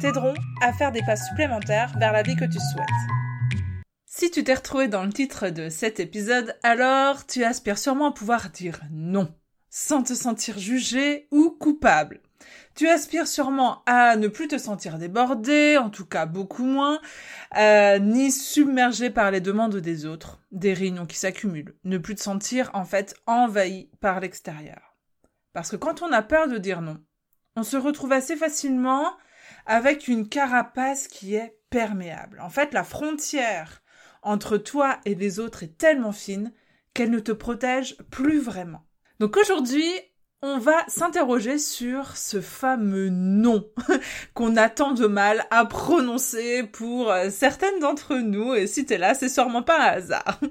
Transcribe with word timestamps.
t'aideront 0.00 0.34
à 0.62 0.72
faire 0.72 0.92
des 0.92 1.02
pas 1.02 1.16
supplémentaires 1.16 1.92
vers 1.98 2.12
la 2.12 2.22
vie 2.22 2.34
que 2.34 2.46
tu 2.46 2.58
souhaites. 2.58 2.86
Si 4.06 4.30
tu 4.30 4.42
t'es 4.42 4.54
retrouvé 4.54 4.88
dans 4.88 5.04
le 5.04 5.12
titre 5.12 5.50
de 5.50 5.68
cet 5.68 6.00
épisode, 6.00 6.56
alors 6.62 7.26
tu 7.26 7.44
aspires 7.44 7.78
sûrement 7.78 8.08
à 8.08 8.12
pouvoir 8.12 8.48
dire 8.50 8.80
non, 8.90 9.32
sans 9.68 10.02
te 10.02 10.14
sentir 10.14 10.58
jugé 10.58 11.28
ou 11.30 11.50
coupable. 11.50 12.20
Tu 12.74 12.88
aspires 12.88 13.26
sûrement 13.26 13.82
à 13.84 14.16
ne 14.16 14.28
plus 14.28 14.48
te 14.48 14.56
sentir 14.56 14.96
débordé, 14.96 15.76
en 15.76 15.90
tout 15.90 16.06
cas 16.06 16.24
beaucoup 16.24 16.64
moins, 16.64 16.98
euh, 17.58 17.98
ni 17.98 18.32
submergé 18.32 19.10
par 19.10 19.30
les 19.30 19.40
demandes 19.40 19.76
des 19.76 20.06
autres, 20.06 20.40
des 20.50 20.72
réunions 20.72 21.06
qui 21.06 21.18
s'accumulent, 21.18 21.76
ne 21.84 21.98
plus 21.98 22.14
te 22.14 22.22
sentir 22.22 22.70
en 22.72 22.86
fait 22.86 23.14
envahi 23.26 23.90
par 24.00 24.20
l'extérieur. 24.20 24.96
Parce 25.52 25.70
que 25.70 25.76
quand 25.76 26.00
on 26.00 26.12
a 26.12 26.22
peur 26.22 26.48
de 26.48 26.56
dire 26.56 26.80
non, 26.80 26.98
on 27.54 27.64
se 27.64 27.76
retrouve 27.76 28.12
assez 28.12 28.36
facilement 28.36 29.12
avec 29.66 30.08
une 30.08 30.28
carapace 30.28 31.08
qui 31.08 31.34
est 31.34 31.56
perméable. 31.70 32.40
En 32.40 32.50
fait, 32.50 32.72
la 32.72 32.84
frontière 32.84 33.82
entre 34.22 34.56
toi 34.56 34.98
et 35.04 35.14
les 35.14 35.40
autres 35.40 35.62
est 35.62 35.78
tellement 35.78 36.12
fine 36.12 36.52
qu'elle 36.94 37.10
ne 37.10 37.20
te 37.20 37.32
protège 37.32 37.96
plus 38.10 38.40
vraiment. 38.40 38.84
Donc 39.18 39.36
aujourd'hui, 39.36 39.84
on 40.42 40.58
va 40.58 40.84
s'interroger 40.88 41.58
sur 41.58 42.16
ce 42.16 42.40
fameux 42.40 43.10
nom 43.10 43.68
qu'on 44.34 44.56
a 44.56 44.68
tant 44.68 44.92
de 44.92 45.06
mal 45.06 45.46
à 45.50 45.66
prononcer 45.66 46.64
pour 46.64 47.10
euh, 47.10 47.28
certaines 47.30 47.78
d'entre 47.80 48.16
nous, 48.16 48.54
et 48.54 48.66
si 48.66 48.86
t'es 48.86 48.98
là, 48.98 49.14
c'est 49.14 49.28
sûrement 49.28 49.62
pas 49.62 49.78
un 49.78 49.96
hasard. 49.96 50.40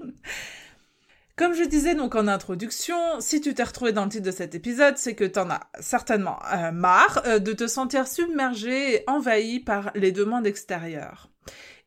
Comme 1.40 1.54
je 1.54 1.64
disais 1.64 1.96
donc 1.96 2.16
en 2.16 2.28
introduction, 2.28 2.98
si 3.22 3.40
tu 3.40 3.54
t'es 3.54 3.64
retrouvé 3.64 3.94
dans 3.94 4.04
le 4.04 4.10
titre 4.10 4.26
de 4.26 4.32
cet 4.32 4.56
épisode, 4.56 4.98
c'est 4.98 5.16
que 5.16 5.24
t'en 5.24 5.50
as 5.50 5.70
certainement 5.80 6.38
euh, 6.54 6.74
marre 6.74 7.22
euh, 7.26 7.40
de 7.40 7.54
te 7.54 7.66
sentir 7.66 8.10
submergé 8.10 8.96
et 8.96 9.04
envahi 9.08 9.62
par 9.62 9.92
les 9.96 10.12
demandes 10.12 10.46
extérieures. 10.46 11.32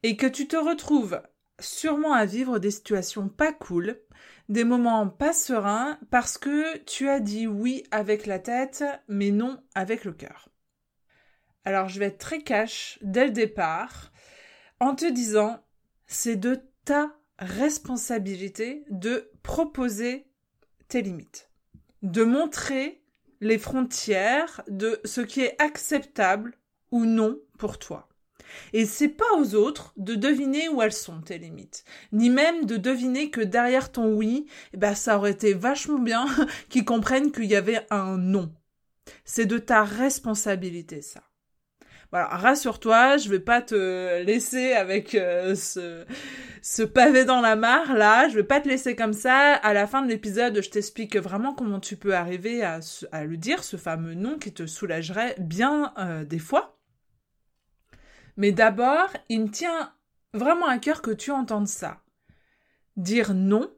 Et 0.03 0.17
que 0.17 0.27
tu 0.27 0.49
te 0.49 0.57
retrouves 0.57 1.21
sûrement 1.61 2.15
à 2.15 2.25
vivre 2.25 2.59
des 2.59 2.71
situations 2.71 3.29
pas 3.29 3.53
cool, 3.53 4.01
des 4.49 4.65
moments 4.65 5.07
pas 5.07 5.35
sereins 5.35 5.99
parce 6.11 6.39
que 6.39 6.79
tu 6.85 7.11
as 7.11 7.21
dit 7.21 7.47
oui 7.47 7.85
avec 7.91 8.25
la 8.25 8.39
tête, 8.39 8.83
mais 9.07 9.33
non 9.33 9.63
avec 9.75 10.07
le 10.07 10.13
cœur. 10.13 10.49
Alors 11.67 11.91
je 11.91 11.99
vais 11.99 12.07
être 12.07 12.17
très 12.17 12.41
cash 12.41 12.99
dès 13.03 13.27
le 13.27 13.33
départ 13.33 14.13
en 14.81 14.95
te 14.95 15.05
disant 15.05 15.63
c'est 16.07 16.37
de 16.37 16.59
ta 16.87 17.11
responsabilité 17.43 18.85
de 18.91 19.31
proposer 19.43 20.27
tes 20.89 21.03
limites, 21.03 21.51
de 22.03 22.25
montrer 22.25 23.03
les 23.41 23.59
frontières 23.59 24.63
de 24.69 25.01
ce 25.05 25.21
qui 25.21 25.41
est 25.41 25.61
acceptable 25.61 26.57
ou 26.91 27.05
non 27.05 27.39
pour 27.59 27.79
toi. 27.79 28.09
Et 28.73 28.87
c'est 28.87 29.09
pas 29.09 29.33
aux 29.39 29.55
autres 29.55 29.93
de 29.97 30.15
deviner 30.15 30.69
où 30.69 30.83
elles 30.83 30.93
sont 30.93 31.21
tes 31.21 31.39
limites, 31.39 31.85
ni 32.13 32.31
même 32.31 32.67
de 32.67 32.77
deviner 32.77 33.31
que 33.31 33.41
derrière 33.41 33.91
ton 33.91 34.15
oui, 34.15 34.47
eh 34.73 34.77
ben 34.77 34.95
ça 34.95 35.17
aurait 35.17 35.33
été 35.33 35.55
vachement 35.55 35.99
bien 35.99 36.27
qu'ils 36.69 36.85
comprennent 36.85 37.33
qu'il 37.33 37.47
y 37.47 37.57
avait 37.57 37.87
un 37.91 38.19
non. 38.19 38.53
C'est 39.25 39.47
de 39.47 39.59
ta 39.59 39.85
responsabilité 39.85 41.03
ça. 41.03 41.23
Voilà, 42.13 42.27
rassure-toi, 42.29 43.17
je 43.17 43.31
vais 43.31 43.41
pas 43.41 43.63
te 43.63 44.23
laisser 44.23 44.73
avec 44.73 45.15
euh, 45.15 45.55
ce, 45.55 46.83
pavé 46.83 47.25
dans 47.25 47.41
la 47.41 47.57
mare 47.57 47.95
là, 47.95 48.29
je 48.29 48.35
vais 48.35 48.45
pas 48.45 48.61
te 48.61 48.69
laisser 48.69 48.95
comme 48.95 49.15
ça. 49.15 49.55
À 49.55 49.73
la 49.73 49.87
fin 49.87 50.03
de 50.03 50.09
l'épisode, 50.09 50.61
je 50.61 50.69
t'explique 50.69 51.17
vraiment 51.17 51.55
comment 51.55 51.81
tu 51.81 51.97
peux 51.97 52.15
arriver 52.15 52.63
à, 52.63 52.81
à, 53.13 53.25
le 53.25 53.39
dire, 53.39 53.65
ce 53.65 53.79
fameux 53.79 54.13
non 54.13 54.39
qui 54.39 54.53
te 54.53 54.67
soulagerait 54.67 55.37
bien 55.39 55.95
euh, 55.97 56.27
des 56.27 56.39
fois. 56.39 56.79
Mais 58.37 58.53
d'abord, 58.53 59.09
il 59.31 59.45
me 59.45 59.51
tient 59.51 59.95
vraiment 60.35 60.67
à 60.67 60.77
cœur 60.77 61.01
que 61.01 61.13
tu 61.13 61.31
entendes 61.31 61.69
ça. 61.69 62.03
Dire 62.99 63.33
non, 63.33 63.75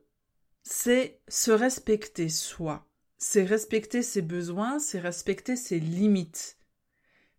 c'est 0.64 1.20
se 1.28 1.52
respecter 1.52 2.28
soi. 2.28 2.84
C'est 3.16 3.44
respecter 3.44 4.02
ses 4.02 4.22
besoins, 4.22 4.80
c'est 4.80 4.98
respecter 4.98 5.54
ses 5.54 5.78
limites. 5.78 6.58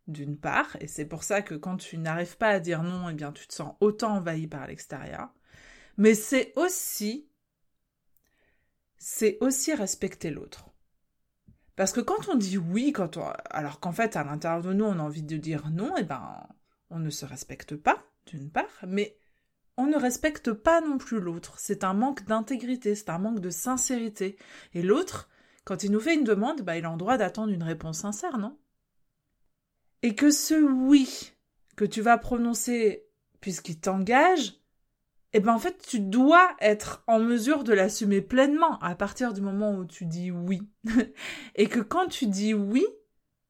D'une 0.08 0.38
part, 0.38 0.78
et 0.80 0.88
c'est 0.88 1.06
pour 1.06 1.24
ça 1.24 1.42
que 1.42 1.56
quand 1.56 1.78
tu 1.78 1.98
n'arrives 1.98 2.38
pas 2.38 2.50
à 2.50 2.60
dire 2.60 2.84
non, 2.84 3.10
eh 3.10 3.14
bien 3.14 3.32
tu 3.32 3.48
te 3.48 3.54
sens 3.54 3.76
autant 3.80 4.18
envahi 4.18 4.46
par 4.46 4.68
l'extérieur. 4.68 5.30
Mais 5.98 6.14
c'est 6.14 6.54
aussi 6.56 7.28
c'est 8.98 9.38
aussi 9.42 9.74
respecter 9.74 10.30
l'autre. 10.30 10.70
Parce 11.76 11.92
que 11.92 12.02
quand 12.02 12.30
on 12.30 12.36
dit 12.36 12.58
oui, 12.60 12.92
quand 12.92 13.18
on, 13.18 13.26
alors 13.50 13.80
qu'en 13.80 13.92
fait 13.92 14.16
à 14.16 14.24
l'intérieur 14.24 14.62
de 14.62 14.74
nous 14.74 14.86
on 14.86 15.00
a 15.00 15.04
envie 15.04 15.24
de 15.24 15.38
dire 15.38 15.70
non, 15.72 15.96
eh 15.98 16.04
ben 16.04 16.48
on 16.92 17.00
ne 17.00 17.10
se 17.10 17.26
respecte 17.26 17.76
pas, 17.76 18.04
d'une 18.28 18.52
part, 18.52 18.86
mais 18.88 19.18
on 19.78 19.88
ne 19.88 19.98
respecte 19.98 20.54
pas 20.54 20.82
non 20.82 20.98
plus 20.98 21.20
l'autre. 21.20 21.56
C'est 21.58 21.84
un 21.84 21.94
manque 21.94 22.26
d'intégrité, 22.26 22.96
c'est 22.96 23.10
un 23.10 23.18
manque 23.18 23.40
de 23.40 23.50
sincérité. 23.50 24.38
Et 24.74 24.82
l'autre, 24.82 25.30
quand 25.66 25.84
il 25.84 25.92
nous 25.92 26.00
fait 26.00 26.16
une 26.16 26.24
demande, 26.24 26.62
bah, 26.62 26.78
il 26.78 26.86
a 26.86 26.92
le 26.92 26.98
droit 26.98 27.18
d'attendre 27.18 27.52
une 27.52 27.64
réponse 27.64 28.00
sincère, 28.00 28.38
non? 28.38 28.58
Et 30.06 30.14
que 30.14 30.30
ce 30.30 30.54
oui 30.54 31.34
que 31.76 31.84
tu 31.84 32.04
vas 32.04 32.20
prononcer 32.20 33.08
puisqu'il 33.42 33.80
t'engage, 33.80 34.54
eh 35.34 35.40
ben 35.40 35.52
en 35.52 35.58
fait 35.58 35.80
tu 35.80 36.00
dois 36.00 36.56
être 36.60 37.04
en 37.08 37.18
mesure 37.18 37.64
de 37.64 37.74
l'assumer 37.74 38.22
pleinement 38.22 38.78
à 38.82 38.94
partir 38.94 39.34
du 39.34 39.42
moment 39.42 39.74
où 39.74 39.84
tu 39.84 40.06
dis 40.06 40.30
oui. 40.30 40.62
Et 41.56 41.68
que 41.68 41.80
quand 41.80 42.06
tu 42.06 42.28
dis 42.28 42.54
oui, 42.54 42.86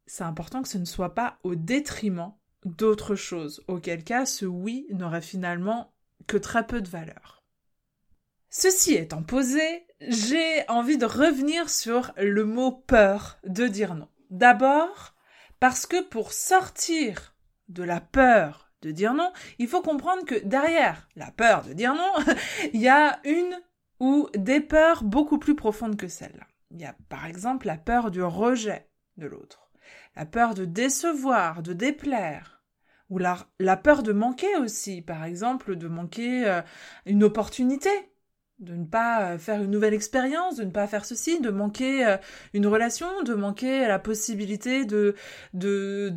c'est 0.06 0.24
important 0.24 0.62
que 0.62 0.70
ce 0.70 0.78
ne 0.78 0.86
soit 0.86 1.14
pas 1.14 1.40
au 1.44 1.56
détriment 1.56 2.32
d'autres 2.64 3.16
choses, 3.16 3.62
auquel 3.68 4.06
cas 4.06 4.26
ce 4.26 4.46
oui 4.46 4.88
n'aurait 4.92 5.22
finalement 5.22 5.94
que 6.26 6.38
très 6.38 6.66
peu 6.66 6.80
de 6.80 6.88
valeur. 6.88 7.44
Ceci 8.50 8.94
étant 8.94 9.24
posé, 9.24 9.86
j'ai 10.00 10.64
envie 10.70 10.98
de 10.98 11.06
revenir 11.06 11.70
sur 11.70 12.14
le 12.16 12.46
mot 12.46 12.72
peur 12.72 13.40
de 13.44 13.68
dire 13.68 13.94
non. 13.94 14.08
D'abord, 14.30 15.15
parce 15.66 15.88
que 15.88 16.04
pour 16.04 16.32
sortir 16.32 17.34
de 17.70 17.82
la 17.82 18.00
peur 18.00 18.70
de 18.84 18.92
dire 18.92 19.16
non, 19.16 19.34
il 19.58 19.68
faut 19.68 19.82
comprendre 19.82 20.24
que 20.24 20.36
derrière 20.46 21.10
la 21.16 21.32
peur 21.32 21.64
de 21.64 21.74
dire 21.74 21.96
non, 21.96 22.14
il 22.76 22.80
y 22.80 22.88
a 22.88 23.20
une 23.24 23.60
ou 24.00 24.30
des 24.36 24.62
peurs 24.62 25.04
beaucoup 25.04 25.40
plus 25.40 25.56
profondes 25.56 25.98
que 25.98 26.08
celle-là. 26.08 26.46
Il 26.70 26.80
y 26.80 26.86
a 26.86 26.96
par 27.10 27.26
exemple 27.26 27.66
la 27.66 27.80
peur 27.80 28.12
du 28.12 28.22
rejet 28.22 28.88
de 29.18 29.26
l'autre, 29.26 29.72
la 30.16 30.28
peur 30.28 30.54
de 30.54 30.66
décevoir, 30.66 31.64
de 31.64 31.74
déplaire, 31.74 32.64
ou 33.10 33.18
la, 33.18 33.36
la 33.60 33.76
peur 33.76 34.04
de 34.04 34.14
manquer 34.14 34.56
aussi, 34.58 35.02
par 35.02 35.24
exemple, 35.24 35.78
de 35.78 35.88
manquer 35.88 36.48
euh, 36.48 36.62
une 37.08 37.24
opportunité, 37.24 37.90
de 38.60 38.74
ne 38.74 38.86
pas 38.86 39.34
euh, 39.34 39.38
faire 39.38 39.62
une 39.62 39.72
nouvelle 39.72 39.94
expérience, 39.94 40.56
de 40.56 40.64
ne 40.64 40.72
pas 40.72 40.88
faire 40.88 41.06
ceci, 41.06 41.40
de 41.42 41.50
manquer 41.50 42.06
euh, 42.06 42.18
une 42.54 42.68
relation, 42.68 43.24
de 43.24 43.34
manquer 43.34 43.88
la 43.88 44.00
possibilité 44.00 44.86
de, 44.86 45.16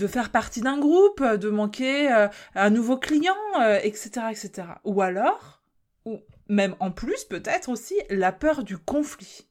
faire 0.08 0.30
partie 0.30 0.60
d'un 0.60 0.78
groupe, 0.78 1.22
de 1.22 1.50
manquer 1.50 2.08
un 2.54 2.70
nouveau 2.70 2.96
client, 2.96 3.34
etc., 3.82 4.26
etc. 4.30 4.68
Ou 4.84 5.02
alors, 5.02 5.62
ou 6.04 6.20
même 6.48 6.74
en 6.80 6.90
plus 6.90 7.24
peut-être 7.24 7.68
aussi, 7.68 7.94
la 8.10 8.32
peur 8.32 8.64
du 8.64 8.78
conflit. 8.78 9.46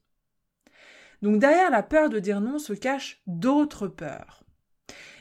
Donc 1.22 1.38
derrière 1.38 1.70
la 1.70 1.82
peur 1.82 2.08
de 2.08 2.18
dire 2.18 2.40
non 2.40 2.58
se 2.58 2.72
cachent 2.72 3.22
d'autres 3.26 3.88
peurs. 3.88 4.44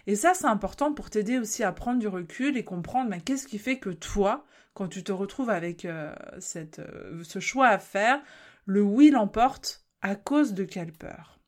Et 0.05 0.15
ça, 0.15 0.33
c'est 0.33 0.45
important 0.45 0.93
pour 0.93 1.09
t'aider 1.09 1.37
aussi 1.37 1.63
à 1.63 1.71
prendre 1.73 1.99
du 1.99 2.07
recul 2.07 2.55
et 2.55 2.63
comprendre 2.63 3.13
qu'est-ce 3.25 3.47
qui 3.47 3.57
fait 3.57 3.77
que 3.77 3.89
toi, 3.89 4.45
quand 4.77 4.89
tu 4.89 5.03
te 5.03 5.11
retrouves 5.11 5.49
avec 5.49 5.85
euh, 5.85 6.13
cette, 6.37 6.77
euh, 6.77 7.23
ce 7.23 7.39
choix 7.39 7.67
à 7.69 7.79
faire, 7.79 8.21
le 8.67 8.83
oui 8.83 9.09
l'emporte 9.09 9.87
à 10.03 10.15
cause 10.15 10.53
de 10.53 10.65
quelle 10.65 10.93
peur? 10.93 11.39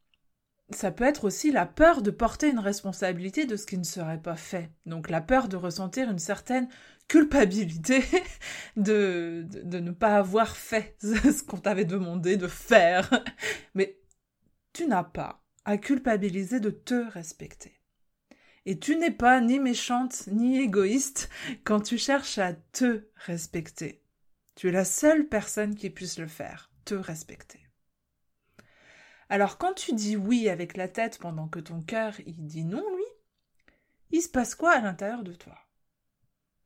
Ça 0.72 0.92
peut 0.92 1.04
être 1.04 1.26
aussi 1.26 1.52
la 1.52 1.68
peur 1.68 2.02
de 2.02 2.10
porter 2.10 2.50
une 2.50 2.58
responsabilité 2.58 3.46
de 3.46 3.56
ce 3.56 3.68
qui 3.68 3.78
ne 3.78 3.84
serait 3.84 4.20
pas 4.20 4.36
fait. 4.36 4.72
Donc 4.88 5.12
la 5.12 5.22
peur 5.22 5.48
de 5.48 5.58
ressentir 5.58 6.10
une 6.10 6.18
certaine 6.18 6.70
culpabilité 7.08 8.04
de, 8.78 9.46
de, 9.48 9.62
de 9.62 9.80
ne 9.80 9.92
pas 9.92 10.16
avoir 10.18 10.58
fait 10.58 10.96
ce 11.00 11.44
qu'on 11.44 11.58
t'avait 11.58 11.86
demandé 11.86 12.36
de 12.36 12.48
faire. 12.48 13.12
Mais 13.76 14.00
tu 14.74 14.88
n'as 14.88 15.04
pas 15.04 15.44
à 15.66 15.78
culpabiliser 15.78 16.60
de 16.60 16.72
te 16.72 17.08
respecter. 17.12 17.79
Et 18.66 18.80
tu 18.80 18.96
n'es 18.96 19.12
pas 19.12 19.42
ni 19.42 19.60
méchante 19.60 20.28
ni 20.28 20.60
égoïste 20.60 21.30
quand 21.64 21.80
tu 21.80 21.98
cherches 21.98 22.38
à 22.38 22.54
te 22.54 23.06
respecter. 23.16 24.04
Tu 24.56 24.70
es 24.70 24.72
la 24.72 24.86
seule 24.86 25.28
personne 25.28 25.76
qui 25.76 25.90
puisse 25.90 26.20
le 26.20 26.28
faire, 26.28 26.72
te 26.86 26.94
respecter. 26.94 27.66
Alors 29.30 29.58
quand 29.58 29.74
tu 29.74 29.94
dis 29.94 30.18
oui 30.18 30.50
avec 30.50 30.76
la 30.76 30.88
tête 30.88 31.20
pendant 31.20 31.48
que 31.48 31.60
ton 31.60 31.82
cœur 31.82 32.20
il 32.26 32.46
dit 32.46 32.66
non, 32.66 32.84
lui, 32.96 33.04
il 34.12 34.22
se 34.22 34.30
passe 34.30 34.56
quoi 34.56 34.72
à 34.72 34.82
l'intérieur 34.82 35.24
de 35.24 35.34
toi? 35.34 35.58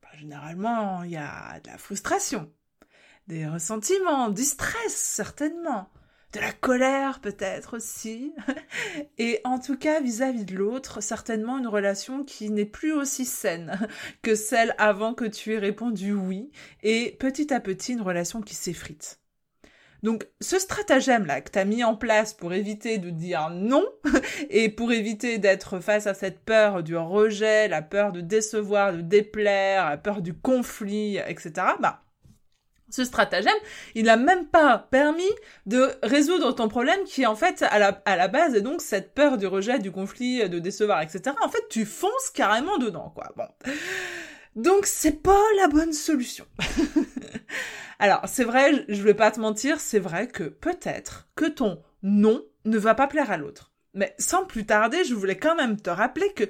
Bah, 0.02 0.08
Généralement, 0.16 1.02
il 1.02 1.12
y 1.12 1.16
a 1.16 1.60
de 1.60 1.68
la 1.68 1.76
frustration, 1.76 2.50
des 3.26 3.46
ressentiments, 3.46 4.30
du 4.30 4.42
stress 4.42 4.94
certainement, 4.94 5.90
de 6.34 6.40
la 6.40 6.52
colère 6.52 7.20
peut-être 7.20 7.76
aussi, 7.76 8.34
et 9.18 9.40
en 9.44 9.58
tout 9.58 9.76
cas 9.76 10.00
vis-à-vis 10.00 10.44
de 10.44 10.56
l'autre, 10.56 11.00
certainement 11.00 11.58
une 11.58 11.68
relation 11.68 12.24
qui 12.24 12.50
n'est 12.50 12.64
plus 12.64 12.92
aussi 12.92 13.24
saine 13.24 13.78
que 14.22 14.34
celle 14.34 14.74
avant 14.78 15.14
que 15.14 15.24
tu 15.24 15.54
aies 15.54 15.58
répondu 15.58 16.12
oui, 16.12 16.50
et 16.82 17.16
petit 17.20 17.54
à 17.54 17.60
petit 17.60 17.92
une 17.92 18.02
relation 18.02 18.40
qui 18.40 18.54
s'effrite. 18.54 19.20
Donc 20.02 20.26
ce 20.40 20.58
stratagème-là 20.58 21.40
que 21.40 21.50
tu 21.50 21.58
as 21.58 21.64
mis 21.64 21.82
en 21.82 21.96
place 21.96 22.34
pour 22.34 22.52
éviter 22.52 22.98
de 22.98 23.08
dire 23.08 23.48
non 23.50 23.86
et 24.50 24.68
pour 24.68 24.92
éviter 24.92 25.38
d'être 25.38 25.78
face 25.78 26.06
à 26.06 26.14
cette 26.14 26.40
peur 26.40 26.82
du 26.82 26.96
rejet, 26.96 27.68
la 27.68 27.80
peur 27.80 28.12
de 28.12 28.20
décevoir, 28.20 28.92
de 28.92 29.00
déplaire, 29.00 29.88
la 29.88 29.96
peur 29.96 30.20
du 30.20 30.34
conflit, 30.34 31.16
etc., 31.16 31.52
bah 31.80 32.03
ce 32.94 33.04
stratagème, 33.04 33.52
il 33.96 34.04
n'a 34.04 34.16
même 34.16 34.46
pas 34.46 34.78
permis 34.78 35.22
de 35.66 35.90
résoudre 36.04 36.52
ton 36.54 36.68
problème 36.68 37.02
qui 37.04 37.22
est 37.22 37.26
en 37.26 37.34
fait 37.34 37.62
à 37.62 37.80
la, 37.80 37.88
à 38.04 38.14
la 38.14 38.28
base 38.28 38.54
et 38.54 38.60
donc 38.60 38.80
cette 38.80 39.14
peur 39.14 39.36
du 39.36 39.48
rejet, 39.48 39.80
du 39.80 39.90
conflit, 39.90 40.48
de 40.48 40.60
décevoir, 40.60 41.02
etc. 41.02 41.34
En 41.42 41.48
fait, 41.48 41.64
tu 41.68 41.86
fonces 41.86 42.30
carrément 42.32 42.78
dedans, 42.78 43.10
quoi. 43.12 43.32
Bon. 43.36 43.48
Donc 44.54 44.86
c'est 44.86 45.22
pas 45.22 45.42
la 45.56 45.66
bonne 45.66 45.92
solution. 45.92 46.46
Alors, 47.98 48.20
c'est 48.26 48.44
vrai, 48.44 48.84
je 48.88 49.02
vais 49.02 49.14
pas 49.14 49.32
te 49.32 49.40
mentir, 49.40 49.80
c'est 49.80 49.98
vrai 49.98 50.28
que 50.28 50.44
peut-être 50.44 51.28
que 51.34 51.46
ton 51.46 51.82
non 52.04 52.44
ne 52.64 52.78
va 52.78 52.94
pas 52.94 53.08
plaire 53.08 53.32
à 53.32 53.36
l'autre. 53.36 53.72
Mais 53.92 54.14
sans 54.18 54.44
plus 54.44 54.66
tarder, 54.66 55.02
je 55.04 55.14
voulais 55.14 55.36
quand 55.36 55.56
même 55.56 55.80
te 55.80 55.90
rappeler 55.90 56.32
que 56.32 56.44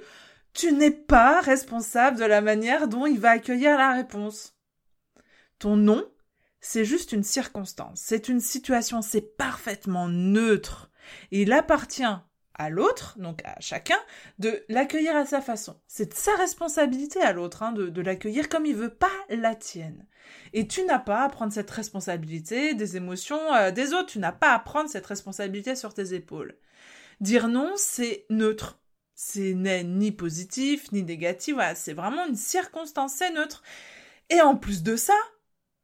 tu 0.52 0.72
n'es 0.72 0.90
pas 0.90 1.40
responsable 1.40 2.18
de 2.18 2.24
la 2.24 2.42
manière 2.42 2.88
dont 2.88 3.06
il 3.06 3.18
va 3.18 3.30
accueillir 3.30 3.78
la 3.78 3.94
réponse. 3.94 4.54
Ton 5.58 5.76
non, 5.76 6.04
c'est 6.64 6.86
juste 6.86 7.12
une 7.12 7.22
circonstance, 7.22 8.00
c'est 8.02 8.28
une 8.28 8.40
situation, 8.40 9.02
c'est 9.02 9.36
parfaitement 9.36 10.08
neutre. 10.08 10.90
il 11.30 11.52
appartient 11.52 12.02
à 12.54 12.70
l'autre, 12.70 13.18
donc 13.18 13.42
à 13.44 13.60
chacun, 13.60 13.98
de 14.38 14.64
l'accueillir 14.68 15.14
à 15.14 15.26
sa 15.26 15.42
façon. 15.42 15.78
C'est 15.86 16.10
de 16.10 16.14
sa 16.14 16.34
responsabilité 16.36 17.20
à 17.20 17.32
l'autre, 17.32 17.62
hein, 17.62 17.72
de, 17.72 18.00
l'accueillir 18.00 18.48
comme 18.48 18.64
il 18.64 18.76
veut, 18.76 18.94
pas 18.94 19.12
la 19.28 19.54
tienne. 19.54 20.06
Et 20.54 20.66
tu 20.66 20.84
n'as 20.84 21.00
pas 21.00 21.24
à 21.24 21.28
prendre 21.28 21.52
cette 21.52 21.70
responsabilité 21.70 22.74
des 22.74 22.96
émotions 22.96 23.54
euh, 23.54 23.70
des 23.70 23.92
autres, 23.92 24.12
tu 24.12 24.18
n'as 24.18 24.32
pas 24.32 24.54
à 24.54 24.58
prendre 24.58 24.88
cette 24.88 25.06
responsabilité 25.06 25.76
sur 25.76 25.92
tes 25.92 26.14
épaules. 26.14 26.56
Dire 27.20 27.48
non, 27.48 27.72
c'est 27.76 28.24
neutre. 28.30 28.80
C'est 29.14 29.54
ni 29.54 30.12
positif, 30.12 30.90
ni 30.92 31.02
négatif, 31.02 31.56
c'est 31.76 31.92
vraiment 31.92 32.26
une 32.26 32.36
circonstance, 32.36 33.14
c'est 33.14 33.30
neutre. 33.30 33.62
Et 34.30 34.40
en 34.40 34.56
plus 34.56 34.82
de 34.82 34.96
ça, 34.96 35.14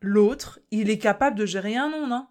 L'autre, 0.01 0.61
il 0.71 0.91
est 0.91 0.99
capable 0.99 1.37
de 1.37 1.47
gérer 1.47 1.77
un 1.77 1.91
non, 1.91 2.13
hein. 2.13 2.29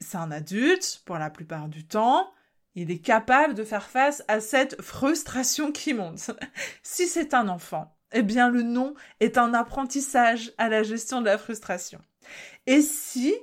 C'est 0.00 0.16
un 0.16 0.30
adulte, 0.30 1.02
pour 1.04 1.18
la 1.18 1.30
plupart 1.30 1.68
du 1.68 1.86
temps, 1.86 2.30
il 2.74 2.90
est 2.90 2.98
capable 2.98 3.54
de 3.54 3.64
faire 3.64 3.88
face 3.88 4.24
à 4.28 4.40
cette 4.40 4.80
frustration 4.82 5.72
qui 5.72 5.94
monte. 5.94 6.30
si 6.82 7.06
c'est 7.06 7.34
un 7.34 7.48
enfant, 7.48 7.96
eh 8.12 8.22
bien 8.22 8.50
le 8.50 8.62
non 8.62 8.94
est 9.20 9.38
un 9.38 9.54
apprentissage 9.54 10.52
à 10.58 10.68
la 10.68 10.82
gestion 10.82 11.20
de 11.20 11.26
la 11.26 11.38
frustration. 11.38 12.00
Et 12.66 12.80
si, 12.80 13.34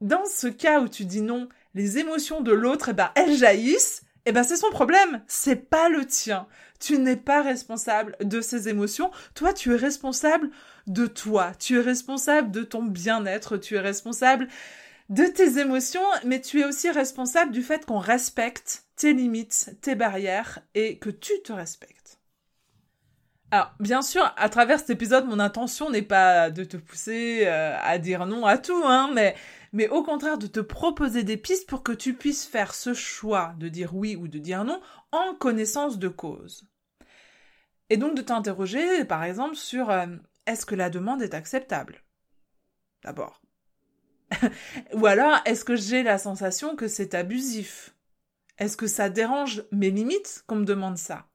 dans 0.00 0.24
ce 0.26 0.46
cas 0.46 0.80
où 0.80 0.88
tu 0.88 1.04
dis 1.04 1.22
non, 1.22 1.48
les 1.74 1.98
émotions 1.98 2.40
de 2.40 2.52
l'autre, 2.52 2.90
eh 2.90 2.94
ben, 2.94 3.10
elles 3.14 3.36
jaillissent, 3.36 4.02
eh 4.26 4.32
ben 4.32 4.42
c'est 4.42 4.56
son 4.56 4.70
problème, 4.70 5.22
c'est 5.26 5.70
pas 5.70 5.88
le 5.88 6.04
tien. 6.04 6.46
Tu 6.78 6.98
n'es 6.98 7.16
pas 7.16 7.42
responsable 7.42 8.16
de 8.20 8.40
ses 8.40 8.68
émotions, 8.68 9.10
toi 9.34 9.52
tu 9.52 9.72
es 9.72 9.76
responsable 9.76 10.50
de 10.86 11.06
toi, 11.06 11.52
tu 11.58 11.78
es 11.78 11.80
responsable 11.80 12.50
de 12.50 12.62
ton 12.62 12.82
bien-être, 12.82 13.56
tu 13.56 13.76
es 13.76 13.80
responsable 13.80 14.48
de 15.08 15.24
tes 15.24 15.58
émotions, 15.58 16.04
mais 16.24 16.40
tu 16.40 16.60
es 16.60 16.64
aussi 16.64 16.90
responsable 16.90 17.52
du 17.52 17.62
fait 17.62 17.86
qu'on 17.86 17.98
respecte 17.98 18.84
tes 18.96 19.12
limites, 19.12 19.76
tes 19.80 19.94
barrières 19.94 20.60
et 20.74 20.98
que 20.98 21.10
tu 21.10 21.32
te 21.44 21.52
respectes. 21.52 22.18
Alors, 23.52 23.72
bien 23.78 24.02
sûr, 24.02 24.34
à 24.36 24.48
travers 24.48 24.80
cet 24.80 24.90
épisode, 24.90 25.26
mon 25.26 25.38
intention 25.38 25.88
n'est 25.88 26.02
pas 26.02 26.50
de 26.50 26.64
te 26.64 26.76
pousser 26.76 27.44
euh, 27.46 27.76
à 27.80 27.98
dire 27.98 28.26
non 28.26 28.44
à 28.44 28.58
tout, 28.58 28.82
hein, 28.84 29.10
mais 29.14 29.36
mais 29.76 29.88
au 29.88 30.02
contraire 30.02 30.38
de 30.38 30.46
te 30.46 30.60
proposer 30.60 31.22
des 31.22 31.36
pistes 31.36 31.68
pour 31.68 31.82
que 31.82 31.92
tu 31.92 32.14
puisses 32.14 32.46
faire 32.46 32.74
ce 32.74 32.94
choix 32.94 33.54
de 33.58 33.68
dire 33.68 33.94
oui 33.94 34.16
ou 34.16 34.26
de 34.26 34.38
dire 34.38 34.64
non 34.64 34.80
en 35.12 35.34
connaissance 35.34 35.98
de 35.98 36.08
cause. 36.08 36.66
Et 37.90 37.98
donc 37.98 38.16
de 38.16 38.22
t'interroger, 38.22 39.04
par 39.04 39.22
exemple, 39.22 39.54
sur 39.54 39.90
euh, 39.90 40.06
est-ce 40.46 40.64
que 40.64 40.74
la 40.74 40.88
demande 40.88 41.20
est 41.20 41.34
acceptable? 41.34 42.02
D'abord. 43.04 43.42
ou 44.94 45.04
alors, 45.04 45.40
est-ce 45.44 45.66
que 45.66 45.76
j'ai 45.76 46.02
la 46.02 46.16
sensation 46.16 46.74
que 46.74 46.88
c'est 46.88 47.14
abusif? 47.14 47.94
Est-ce 48.56 48.78
que 48.78 48.86
ça 48.86 49.10
dérange 49.10 49.62
mes 49.72 49.90
limites 49.90 50.42
qu'on 50.46 50.56
me 50.56 50.64
demande 50.64 50.96
ça? 50.96 51.28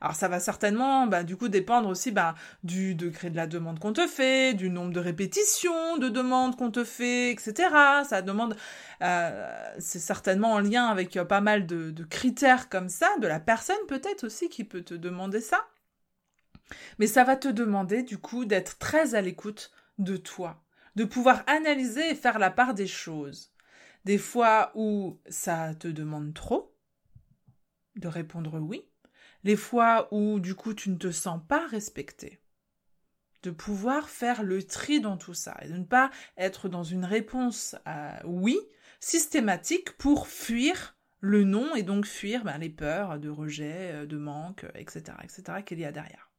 Alors 0.00 0.14
ça 0.14 0.28
va 0.28 0.40
certainement, 0.40 1.06
bah, 1.06 1.22
du 1.22 1.36
coup, 1.36 1.48
dépendre 1.48 1.88
aussi 1.88 2.10
bah, 2.10 2.34
du 2.62 2.94
degré 2.94 3.30
de 3.30 3.36
la 3.36 3.46
demande 3.46 3.78
qu'on 3.78 3.92
te 3.92 4.06
fait, 4.06 4.54
du 4.54 4.70
nombre 4.70 4.92
de 4.92 5.00
répétitions 5.00 5.96
de 5.98 6.08
demandes 6.08 6.56
qu'on 6.56 6.70
te 6.70 6.84
fait, 6.84 7.30
etc. 7.30 7.54
Ça 8.08 8.22
demande, 8.22 8.56
euh, 9.02 9.72
c'est 9.78 9.98
certainement 9.98 10.52
en 10.52 10.60
lien 10.60 10.86
avec 10.86 11.16
euh, 11.16 11.24
pas 11.24 11.40
mal 11.40 11.66
de, 11.66 11.90
de 11.90 12.04
critères 12.04 12.68
comme 12.68 12.88
ça, 12.88 13.08
de 13.20 13.26
la 13.26 13.40
personne 13.40 13.76
peut-être 13.88 14.24
aussi 14.24 14.48
qui 14.48 14.64
peut 14.64 14.82
te 14.82 14.94
demander 14.94 15.40
ça. 15.40 15.66
Mais 16.98 17.06
ça 17.06 17.24
va 17.24 17.36
te 17.36 17.48
demander 17.48 18.02
du 18.02 18.18
coup 18.18 18.44
d'être 18.44 18.78
très 18.78 19.14
à 19.14 19.20
l'écoute 19.20 19.70
de 19.98 20.16
toi, 20.16 20.62
de 20.96 21.04
pouvoir 21.04 21.42
analyser 21.46 22.10
et 22.10 22.14
faire 22.14 22.38
la 22.38 22.50
part 22.50 22.74
des 22.74 22.86
choses. 22.86 23.52
Des 24.04 24.18
fois 24.18 24.72
où 24.74 25.18
ça 25.28 25.74
te 25.74 25.88
demande 25.88 26.34
trop, 26.34 26.76
de 27.96 28.08
répondre 28.08 28.58
oui, 28.60 28.84
les 29.46 29.54
fois 29.54 30.08
où 30.10 30.40
du 30.40 30.56
coup 30.56 30.74
tu 30.74 30.90
ne 30.90 30.96
te 30.96 31.12
sens 31.12 31.40
pas 31.48 31.64
respecté. 31.68 32.40
De 33.44 33.52
pouvoir 33.52 34.08
faire 34.08 34.42
le 34.42 34.60
tri 34.60 35.00
dans 35.00 35.16
tout 35.16 35.34
ça 35.34 35.56
et 35.62 35.68
de 35.68 35.76
ne 35.76 35.84
pas 35.84 36.10
être 36.36 36.68
dans 36.68 36.82
une 36.82 37.04
réponse 37.04 37.76
à 37.84 38.20
oui 38.26 38.58
systématique 38.98 39.96
pour 39.98 40.26
fuir 40.26 40.96
le 41.20 41.44
non 41.44 41.76
et 41.76 41.84
donc 41.84 42.06
fuir 42.06 42.42
ben, 42.42 42.58
les 42.58 42.70
peurs 42.70 43.20
de 43.20 43.28
rejet, 43.28 43.92
euh, 43.92 44.06
de 44.06 44.16
manque, 44.16 44.66
etc., 44.74 45.16
etc., 45.22 45.62
qu'il 45.64 45.78
y 45.78 45.84
a 45.84 45.92
derrière. 45.92 46.32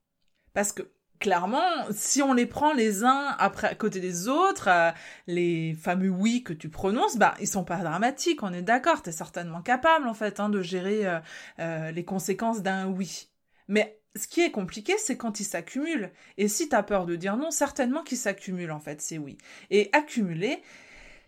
Parce 0.54 0.74
que 0.74 0.92
clairement, 1.20 1.86
si 1.92 2.22
on 2.22 2.34
les 2.34 2.46
prend 2.46 2.74
les 2.74 3.04
uns 3.04 3.36
après 3.40 3.68
à 3.68 3.76
côté 3.76 4.00
des 4.00 4.28
autres, 4.28 4.70
euh, 4.70 4.92
les 5.28 5.74
fameux 5.76 6.10
oui 6.10 6.44
que 6.44 6.54
tu 6.54 6.70
prononces, 6.70 7.18
bah 7.18 7.34
ils 7.40 7.48
sont 7.48 7.64
pas 7.64 7.78
dramatiques, 7.78 8.44
on 8.44 8.54
est 8.54 8.62
d'accord, 8.62 9.02
tu 9.02 9.10
es 9.10 9.12
certainement 9.12 9.62
capable 9.62 10.08
en 10.08 10.14
fait 10.14 10.40
hein, 10.40 10.50
de 10.50 10.62
gérer 10.62 11.06
euh, 11.06 11.20
euh, 11.60 11.92
les 11.92 12.06
conséquences 12.06 12.62
d'un 12.62 12.88
oui. 12.88 13.30
Mais 13.68 14.00
ce 14.16 14.28
qui 14.28 14.42
est 14.42 14.52
compliqué, 14.52 14.94
c'est 14.98 15.18
quand 15.18 15.40
ils 15.40 15.46
s'accumulent. 15.46 16.12
Et 16.38 16.48
si 16.48 16.70
tu 16.70 16.76
as 16.76 16.84
peur 16.84 17.06
de 17.06 17.16
dire 17.16 17.38
non, 17.38 17.52
certainement 17.52 18.04
qu'ils 18.04 18.18
s'accumulent 18.18 18.72
en 18.72 18.80
fait, 18.80 19.02
c'est 19.02 19.18
oui. 19.18 19.38
Et 19.70 19.90
accumuler, 19.94 20.62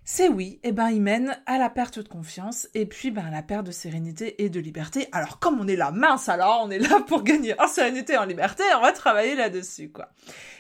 c'est 0.04 0.28
oui, 0.28 0.60
et 0.64 0.70
eh 0.70 0.72
ben 0.72 0.90
il 0.90 1.02
mène 1.02 1.40
à 1.46 1.58
la 1.58 1.70
perte 1.70 2.00
de 2.00 2.08
confiance 2.08 2.68
et 2.74 2.86
puis 2.86 3.12
ben 3.12 3.26
à 3.28 3.32
la 3.32 3.44
perte 3.44 3.68
de 3.68 3.72
sérénité 3.72 4.44
et 4.44 4.50
de 4.50 4.60
liberté. 4.60 5.08
Alors 5.12 5.40
comme 5.40 5.60
on 5.60 5.68
est 5.68 5.76
là, 5.76 5.92
mince 5.92 6.30
alors, 6.30 6.64
on 6.66 6.72
est 6.72 6.80
là 6.80 7.00
pour 7.08 7.24
gagner 7.24 7.60
en 7.62 7.68
sérénité 7.68 8.14
et 8.14 8.18
en 8.18 8.26
liberté, 8.26 8.64
on 8.76 8.82
va 8.82 8.92
travailler 8.92 9.36
là-dessus 9.36 9.92
quoi. 9.92 10.10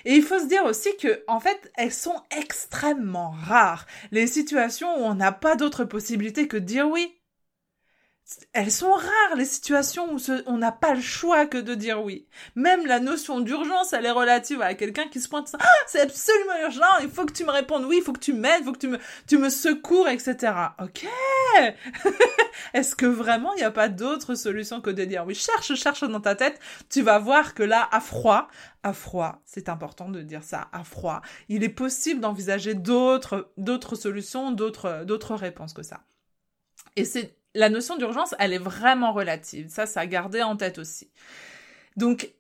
Et 0.05 0.15
il 0.15 0.22
faut 0.22 0.39
se 0.39 0.48
dire 0.48 0.65
aussi 0.65 0.96
que 0.98 1.24
en 1.27 1.39
fait, 1.39 1.72
elles 1.75 1.93
sont 1.93 2.22
extrêmement 2.38 3.31
rares 3.31 3.86
les 4.12 4.27
situations 4.27 5.00
où 5.00 5.03
on 5.03 5.15
n'a 5.15 5.31
pas 5.31 5.55
d'autre 5.55 5.84
possibilité 5.84 6.48
que 6.48 6.58
de 6.58 6.65
dire 6.65 6.89
oui 6.89 7.18
elles 8.53 8.71
sont 8.71 8.91
rares 8.91 9.36
les 9.36 9.45
situations 9.45 10.13
où 10.13 10.17
on 10.45 10.57
n'a 10.57 10.71
pas 10.71 10.93
le 10.93 11.01
choix 11.01 11.48
que 11.48 11.57
de 11.57 11.74
dire 11.74 12.03
oui. 12.03 12.27
Même 12.55 12.86
la 12.86 13.00
notion 13.00 13.39
d'urgence, 13.39 13.93
elle 13.93 14.05
est 14.05 14.12
relative 14.12 14.62
à 14.62 14.75
quelqu'un 14.75 15.07
qui 15.07 15.19
se 15.19 15.27
pointe. 15.27 15.50
Ah, 15.59 15.65
c'est 15.88 16.01
absolument 16.01 16.59
urgent. 16.63 17.00
Il 17.01 17.09
faut 17.09 17.25
que 17.25 17.33
tu 17.33 17.43
me 17.43 17.51
répondes 17.51 17.86
oui. 17.86 17.98
Il 18.00 18.03
faut 18.03 18.13
que 18.13 18.19
tu 18.19 18.33
m'aides. 18.33 18.62
Il 18.62 18.65
faut 18.65 18.74
que 18.74 18.79
tu 18.79 18.88
me, 18.88 19.00
tu 19.27 19.38
me 19.38 19.50
secours, 19.50 20.07
etc. 20.07 20.53
Ok. 20.79 21.07
Est-ce 22.74 22.95
que 22.95 23.07
vraiment 23.07 23.53
il 23.53 23.57
n'y 23.57 23.63
a 23.63 23.71
pas 23.71 23.89
d'autre 23.89 24.36
solution 24.36 24.81
que 24.81 24.89
de 24.91 25.05
dire 25.05 25.25
oui? 25.25 25.33
Cherche, 25.33 25.74
cherche 25.75 26.03
dans 26.03 26.21
ta 26.21 26.36
tête. 26.36 26.59
Tu 26.89 27.01
vas 27.01 27.17
voir 27.17 27.55
que 27.55 27.63
là, 27.63 27.88
à 27.91 28.00
froid, 28.00 28.48
à 28.83 28.93
froid, 28.93 29.41
c'est 29.45 29.69
important 29.69 30.09
de 30.09 30.21
dire 30.21 30.43
ça, 30.43 30.67
à 30.71 30.83
froid. 30.83 31.21
Il 31.50 31.63
est 31.63 31.69
possible 31.69 32.21
d'envisager 32.21 32.75
d'autres, 32.75 33.51
d'autres 33.57 33.95
solutions, 33.95 34.51
d'autres, 34.51 35.03
d'autres 35.05 35.36
réponses 35.36 35.74
que 35.74 35.83
ça. 35.83 36.01
Et 36.95 37.05
c'est 37.05 37.38
la 37.56 37.70
notion 37.70 37.98
d'urgence, 37.98 38.36
elle 38.39 38.53
est 38.53 38.60
vraiment 38.60 39.13
relative. 39.13 39.70
Ça, 39.70 39.86
ça 39.86 40.01
a 40.01 40.06
gardé 40.06 40.41
en 40.41 40.56
tête 40.56 40.77
aussi. 40.77 41.10
Donc, 41.96 42.32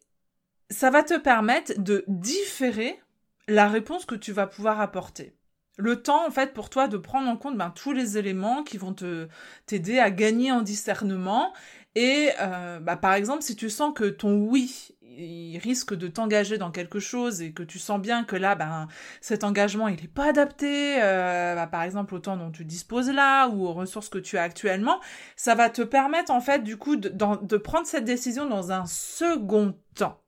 ça 0.69 0.89
va 0.89 1.03
te 1.03 1.17
permettre 1.17 1.73
de 1.77 2.03
différer 2.07 2.99
la 3.47 3.67
réponse 3.67 4.05
que 4.05 4.15
tu 4.15 4.31
vas 4.31 4.47
pouvoir 4.47 4.79
apporter. 4.79 5.35
Le 5.77 6.01
temps, 6.01 6.27
en 6.27 6.31
fait, 6.31 6.53
pour 6.53 6.69
toi 6.69 6.87
de 6.87 6.97
prendre 6.97 7.29
en 7.29 7.37
compte 7.37 7.57
ben, 7.57 7.71
tous 7.71 7.93
les 7.93 8.17
éléments 8.17 8.63
qui 8.63 8.77
vont 8.77 8.93
te 8.93 9.27
t'aider 9.65 9.97
à 9.97 10.11
gagner 10.11 10.51
en 10.51 10.61
discernement. 10.61 11.53
Et 11.95 12.29
euh, 12.39 12.79
bah, 12.79 12.97
par 12.97 13.13
exemple, 13.13 13.41
si 13.43 13.55
tu 13.55 13.69
sens 13.69 13.93
que 13.93 14.05
ton 14.05 14.37
oui 14.37 14.95
il 15.19 15.57
risque 15.57 15.93
de 15.93 16.07
t'engager 16.07 16.57
dans 16.57 16.71
quelque 16.71 16.99
chose 16.99 17.41
et 17.41 17.51
que 17.51 17.63
tu 17.63 17.79
sens 17.79 17.99
bien 17.99 18.23
que 18.23 18.35
là, 18.35 18.55
ben, 18.55 18.87
cet 19.21 19.43
engagement, 19.43 19.87
il 19.87 19.99
n'est 20.01 20.07
pas 20.07 20.29
adapté, 20.29 21.01
euh, 21.01 21.55
bah, 21.55 21.67
par 21.67 21.83
exemple, 21.83 22.15
au 22.15 22.19
temps 22.19 22.37
dont 22.37 22.51
tu 22.51 22.65
disposes 22.65 23.09
là 23.09 23.47
ou 23.49 23.65
aux 23.65 23.73
ressources 23.73 24.09
que 24.09 24.17
tu 24.17 24.37
as 24.37 24.43
actuellement, 24.43 24.99
ça 25.35 25.55
va 25.55 25.69
te 25.69 25.81
permettre, 25.81 26.31
en 26.31 26.41
fait, 26.41 26.63
du 26.63 26.77
coup, 26.77 26.95
de, 26.95 27.09
de 27.09 27.57
prendre 27.57 27.85
cette 27.85 28.05
décision 28.05 28.47
dans 28.47 28.71
un 28.71 28.85
second 28.85 29.75
temps. 29.95 30.21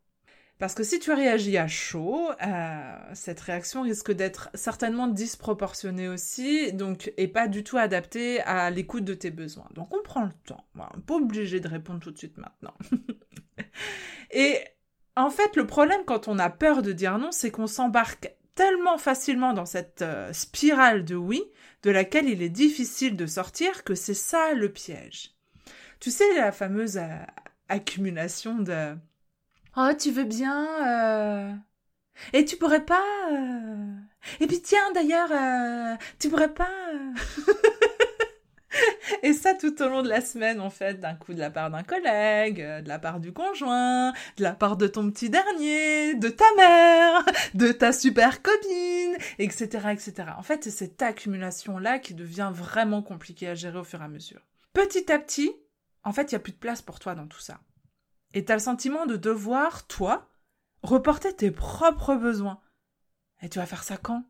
Parce 0.62 0.76
que 0.76 0.84
si 0.84 1.00
tu 1.00 1.12
réagis 1.12 1.58
à 1.58 1.68
chaud, 1.68 2.30
euh, 2.30 3.00
cette 3.16 3.40
réaction 3.40 3.82
risque 3.82 4.12
d'être 4.12 4.52
certainement 4.54 5.08
disproportionnée 5.08 6.08
aussi, 6.08 6.72
donc 6.72 7.12
et 7.18 7.28
pas 7.28 7.48
du 7.48 7.64
tout 7.64 7.80
adaptée 7.80 8.42
à 8.42 8.70
l'écoute 8.70 9.04
de 9.04 9.16
tes 9.16 9.32
besoins. 9.32 9.68
Donc 9.74 9.92
on 9.92 10.04
prend 10.04 10.24
le 10.24 10.32
temps. 10.46 10.64
pas 11.08 11.16
obligé 11.16 11.60
de 11.62 11.68
répondre 11.68 12.00
tout 12.00 12.12
de 12.12 12.18
suite 12.20 12.38
maintenant. 12.38 12.76
et 14.32 14.60
en 15.16 15.32
fait, 15.32 15.56
le 15.56 15.66
problème 15.66 16.04
quand 16.06 16.28
on 16.28 16.38
a 16.38 16.52
peur 16.52 16.84
de 16.84 16.92
dire 16.92 17.18
non, 17.18 17.32
c'est 17.32 17.50
qu'on 17.50 17.66
s'embarque 17.66 18.32
tellement 18.54 19.00
facilement 19.00 19.54
dans 19.54 19.66
cette 19.66 20.04
euh, 20.04 20.32
spirale 20.32 21.06
de 21.06 21.16
oui, 21.16 21.42
de 21.82 21.90
laquelle 21.90 22.30
il 22.30 22.44
est 22.44 22.50
difficile 22.50 23.18
de 23.18 23.26
sortir, 23.26 23.84
que 23.84 23.96
c'est 23.96 24.14
ça 24.14 24.54
le 24.54 24.72
piège. 24.72 25.32
Tu 26.00 26.12
sais, 26.12 26.36
la 26.36 26.52
fameuse 26.52 26.98
euh, 26.98 27.08
accumulation 27.68 28.60
de 28.60 28.96
Oh, 29.78 29.90
tu 29.98 30.12
veux 30.12 30.26
bien 30.26 30.68
euh... 30.86 31.54
Et 32.34 32.46
tu 32.46 32.58
pourrais 32.58 32.86
pas 32.86 33.04
Et 34.40 34.48
puis 34.48 34.62
tiens, 34.62 34.92
d'ailleurs, 34.94 35.30
tu 36.20 36.30
pourrais 36.30 36.54
pas 36.54 36.70
Et 39.24 39.34
ça 39.34 39.54
tout 39.54 39.82
au 39.82 39.88
long 39.88 40.02
de 40.02 40.10
la 40.10 40.22
semaine, 40.22 40.60
en 40.62 40.70
fait, 40.70 41.00
d'un 41.00 41.16
coup 41.16 41.34
de 41.34 41.40
la 41.40 41.50
part 41.50 41.70
d'un 41.70 41.84
collègue, 41.84 42.62
euh, 42.62 42.82
de 42.82 42.88
la 42.88 43.00
part 43.00 43.20
du 43.20 43.34
conjoint, 43.34 44.14
de 44.38 44.44
la 44.44 44.54
part 44.54 44.78
de 44.78 44.88
ton 44.88 45.10
petit 45.12 45.30
dernier, 45.30 46.16
de 46.16 46.30
ta 46.30 46.46
mère, 46.56 47.26
de 47.54 47.72
ta 47.72 47.92
super 47.92 48.42
copine, 48.42 49.18
etc., 49.38 49.90
etc. 49.92 50.14
En 50.38 50.44
fait, 50.44 50.64
c'est 50.64 50.72
cette 50.72 51.02
accumulation-là 51.02 52.00
qui 52.00 52.14
devient 52.14 52.52
vraiment 52.54 53.02
compliquée 53.02 53.50
à 53.50 53.56
gérer 53.56 53.78
au 53.78 53.84
fur 53.84 54.02
et 54.02 54.06
à 54.06 54.08
mesure. 54.08 54.42
Petit 54.74 55.12
à 55.12 55.20
petit, 55.20 55.52
en 56.04 56.14
fait, 56.14 56.32
il 56.32 56.36
n'y 56.36 56.38
a 56.38 56.40
plus 56.40 56.54
de 56.54 56.58
place 56.58 56.82
pour 56.82 57.00
toi 57.00 57.14
dans 57.14 57.28
tout 57.28 57.42
ça. 57.42 57.60
Et 58.34 58.46
tu 58.46 58.52
as 58.52 58.56
le 58.56 58.62
sentiment 58.62 59.06
de 59.06 59.16
devoir, 59.16 59.88
toi, 59.88 60.30
reporter 60.84 61.36
tes 61.36 61.52
propres 61.52 62.16
besoins. 62.16 62.60
Et 63.42 63.50
tu 63.50 63.60
vas 63.60 63.66
faire 63.66 63.84
ça 63.84 63.98
quand? 63.98 64.24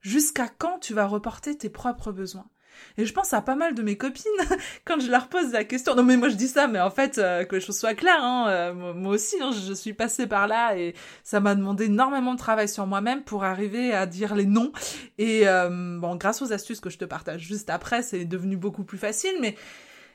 Jusqu'à 0.00 0.48
quand 0.48 0.78
tu 0.78 0.94
vas 0.94 1.06
reporter 1.06 1.56
tes 1.56 1.70
propres 1.70 2.12
besoins? 2.12 2.48
Et 2.96 3.06
je 3.06 3.12
pense 3.12 3.32
à 3.32 3.40
pas 3.40 3.54
mal 3.54 3.74
de 3.74 3.82
mes 3.82 3.96
copines 3.96 4.22
quand 4.84 5.00
je 5.00 5.10
leur 5.10 5.28
pose 5.28 5.52
la 5.52 5.64
question. 5.64 5.94
Non 5.94 6.02
mais 6.02 6.16
moi 6.16 6.28
je 6.28 6.36
dis 6.36 6.48
ça, 6.48 6.68
mais 6.68 6.80
en 6.80 6.90
fait 6.90 7.18
euh, 7.18 7.44
que 7.44 7.56
les 7.56 7.60
choses 7.60 7.78
soient 7.78 7.94
claires. 7.94 8.22
Hein, 8.22 8.48
euh, 8.48 8.94
moi 8.94 9.14
aussi, 9.14 9.36
hein, 9.40 9.50
je 9.52 9.72
suis 9.72 9.94
passée 9.94 10.26
par 10.26 10.46
là 10.46 10.76
et 10.76 10.94
ça 11.24 11.40
m'a 11.40 11.54
demandé 11.54 11.86
énormément 11.86 12.34
de 12.34 12.38
travail 12.38 12.68
sur 12.68 12.86
moi-même 12.86 13.22
pour 13.22 13.44
arriver 13.44 13.92
à 13.92 14.06
dire 14.06 14.34
les 14.34 14.46
non. 14.46 14.72
Et 15.18 15.48
euh, 15.48 15.98
bon, 15.98 16.16
grâce 16.16 16.42
aux 16.42 16.52
astuces 16.52 16.80
que 16.80 16.90
je 16.90 16.98
te 16.98 17.04
partage 17.04 17.40
juste 17.40 17.70
après, 17.70 18.02
c'est 18.02 18.24
devenu 18.24 18.56
beaucoup 18.56 18.84
plus 18.84 18.98
facile. 18.98 19.34
Mais 19.40 19.56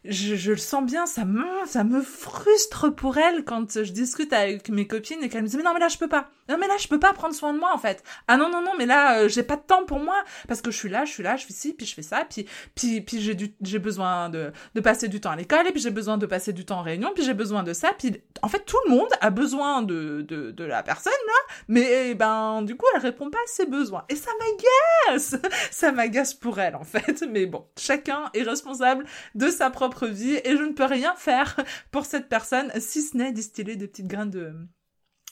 je, 0.06 0.36
je, 0.36 0.52
le 0.52 0.58
sens 0.58 0.84
bien, 0.84 1.06
ça 1.06 1.24
me, 1.24 1.46
ça 1.66 1.84
me 1.84 2.02
frustre 2.02 2.90
pour 2.90 3.18
elle 3.18 3.46
quand 3.46 3.72
je 3.72 3.92
discute 3.92 4.34
avec 4.34 4.68
mes 4.70 4.86
copines 4.86 5.24
et 5.24 5.30
qu'elles 5.30 5.44
me 5.44 5.48
disent 5.48 5.58
mais 5.58 5.64
non 5.64 5.74
mais 5.74 5.80
là 5.80 5.88
je 5.88 5.98
peux 5.98 6.10
pas, 6.10 6.30
non 6.50 6.58
mais 6.58 6.68
là 6.68 6.76
je 6.78 6.88
peux 6.90 7.00
pas 7.00 7.14
prendre 7.14 7.34
soin 7.34 7.54
de 7.54 7.60
moi 7.60 7.72
en 7.74 7.78
fait. 7.78 8.04
Ah 8.28 8.36
non 8.36 8.50
non 8.50 8.62
non 8.62 8.72
mais 8.78 8.86
là 8.86 9.20
euh, 9.20 9.30
j'ai 9.30 9.44
pas 9.44 9.56
de 9.56 9.62
temps 9.62 9.86
pour 9.86 10.00
moi. 10.00 10.16
Parce 10.48 10.62
que 10.62 10.72
je 10.72 10.78
suis 10.78 10.90
là, 10.90 11.06
je 11.06 11.12
suis 11.12 11.24
là, 11.24 11.38
je 11.38 11.46
fais 11.46 11.54
ci 11.54 11.74
puis 11.74 11.86
je 11.86 11.94
fais 11.94 12.02
ça 12.02 12.26
puis 12.30 12.46
puis 12.76 13.00
puis 13.02 13.22
j'ai 13.22 13.34
du 13.34 13.54
j'ai 13.62 13.80
besoin 13.80 14.30
de 14.30 14.52
de 14.76 14.82
passer 14.82 15.08
du 15.08 15.22
temps 15.22 15.32
à 15.32 15.36
l'école 15.38 15.68
et 15.68 15.72
puis 15.72 15.82
j'ai 15.82 15.92
besoin 15.92 16.18
de 16.18 16.26
passer 16.26 16.52
du 16.52 16.66
temps 16.66 16.80
en 16.80 16.84
réunion 16.84 17.12
puis 17.16 17.24
j'ai 17.24 17.34
besoin 17.34 17.64
de 17.64 17.72
ça 17.72 17.92
puis 17.98 18.22
en 18.42 18.50
fait 18.50 18.66
tout 18.66 18.78
le 18.86 18.92
monde 18.92 19.10
a 19.22 19.30
besoin 19.30 19.84
de 19.84 20.22
de 20.28 20.52
de 20.52 20.64
la 20.66 20.84
personne 20.84 21.14
là. 21.28 21.56
Mais 21.70 22.10
eh 22.10 22.16
ben 22.16 22.62
du 22.64 22.76
coup 22.76 22.86
elle 22.94 23.02
répond 23.02 23.30
pas 23.30 23.38
à 23.38 23.48
ses 23.48 23.68
besoins. 23.68 24.04
Et 24.10 24.16
ça 24.18 24.32
m'agace, 24.40 25.36
ça 25.72 25.94
m'agace 25.94 26.34
pour 26.34 26.60
elle 26.60 26.76
en 26.76 26.84
fait. 26.84 27.24
Mais 27.30 27.46
bon 27.46 27.66
chacun 27.78 28.30
est 28.34 28.44
responsable 28.44 29.06
de 29.36 29.48
sa 29.48 29.70
propre 29.70 29.93
vie 30.02 30.40
et 30.44 30.58
je 30.58 30.64
ne 30.64 30.74
peux 30.74 30.86
rien 30.86 31.16
faire 31.16 31.56
pour 31.92 32.06
cette 32.06 32.30
personne 32.30 32.72
si 32.80 33.02
ce 33.02 33.18
n'est 33.18 33.32
distiller 33.32 33.76
des 33.76 33.88
petites 33.88 34.08
graines 34.08 34.30
de, 34.30 34.54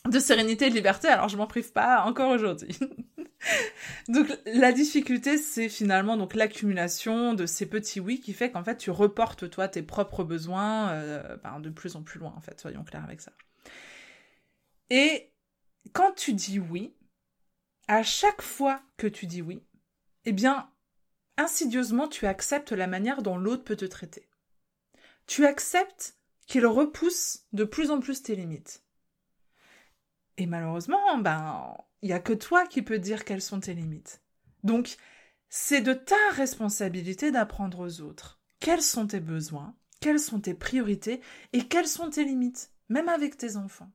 de 0.09 0.19
sérénité 0.19 0.65
et 0.65 0.69
de 0.69 0.75
liberté, 0.75 1.07
alors 1.07 1.29
je 1.29 1.37
m'en 1.37 1.47
prive 1.47 1.71
pas 1.71 2.03
encore 2.03 2.31
aujourd'hui. 2.31 2.77
donc 4.07 4.27
la 4.45 4.71
difficulté, 4.71 5.37
c'est 5.37 5.69
finalement 5.69 6.17
donc 6.17 6.33
l'accumulation 6.33 7.33
de 7.33 7.45
ces 7.45 7.67
petits 7.67 7.99
oui 7.99 8.19
qui 8.19 8.33
fait 8.33 8.51
qu'en 8.51 8.63
fait 8.63 8.77
tu 8.77 8.89
reportes 8.89 9.49
toi 9.49 9.67
tes 9.67 9.83
propres 9.83 10.23
besoins 10.23 10.89
euh, 10.91 11.37
ben, 11.43 11.59
de 11.59 11.69
plus 11.69 11.95
en 11.95 12.01
plus 12.03 12.19
loin 12.19 12.33
en 12.35 12.41
fait, 12.41 12.59
soyons 12.59 12.83
clairs 12.83 13.03
avec 13.03 13.21
ça. 13.21 13.31
Et 14.89 15.31
quand 15.93 16.13
tu 16.15 16.33
dis 16.33 16.59
oui, 16.59 16.95
à 17.87 18.03
chaque 18.03 18.41
fois 18.41 18.81
que 18.97 19.07
tu 19.07 19.27
dis 19.27 19.41
oui, 19.41 19.63
eh 20.25 20.31
bien 20.31 20.69
insidieusement 21.37 22.07
tu 22.07 22.25
acceptes 22.25 22.71
la 22.71 22.87
manière 22.87 23.21
dont 23.21 23.37
l'autre 23.37 23.63
peut 23.63 23.75
te 23.75 23.85
traiter 23.85 24.27
tu 25.31 25.45
acceptes 25.45 26.17
qu'il 26.45 26.65
repousse 26.65 27.45
de 27.53 27.63
plus 27.63 27.89
en 27.89 28.01
plus 28.01 28.21
tes 28.21 28.35
limites. 28.35 28.83
Et 30.35 30.45
malheureusement, 30.45 31.17
ben, 31.19 31.73
il 32.01 32.07
n'y 32.07 32.13
a 32.13 32.19
que 32.19 32.33
toi 32.33 32.67
qui 32.67 32.81
peux 32.81 32.99
dire 32.99 33.23
quelles 33.23 33.41
sont 33.41 33.61
tes 33.61 33.73
limites. 33.73 34.21
Donc, 34.65 34.97
c'est 35.47 35.79
de 35.79 35.93
ta 35.93 36.17
responsabilité 36.33 37.31
d'apprendre 37.31 37.79
aux 37.79 38.01
autres 38.01 38.41
quels 38.59 38.81
sont 38.81 39.07
tes 39.07 39.21
besoins, 39.21 39.73
quelles 40.01 40.19
sont 40.19 40.41
tes 40.41 40.53
priorités 40.53 41.21
et 41.53 41.65
quelles 41.65 41.87
sont 41.87 42.09
tes 42.09 42.25
limites, 42.25 42.69
même 42.89 43.07
avec 43.07 43.37
tes 43.37 43.55
enfants 43.55 43.93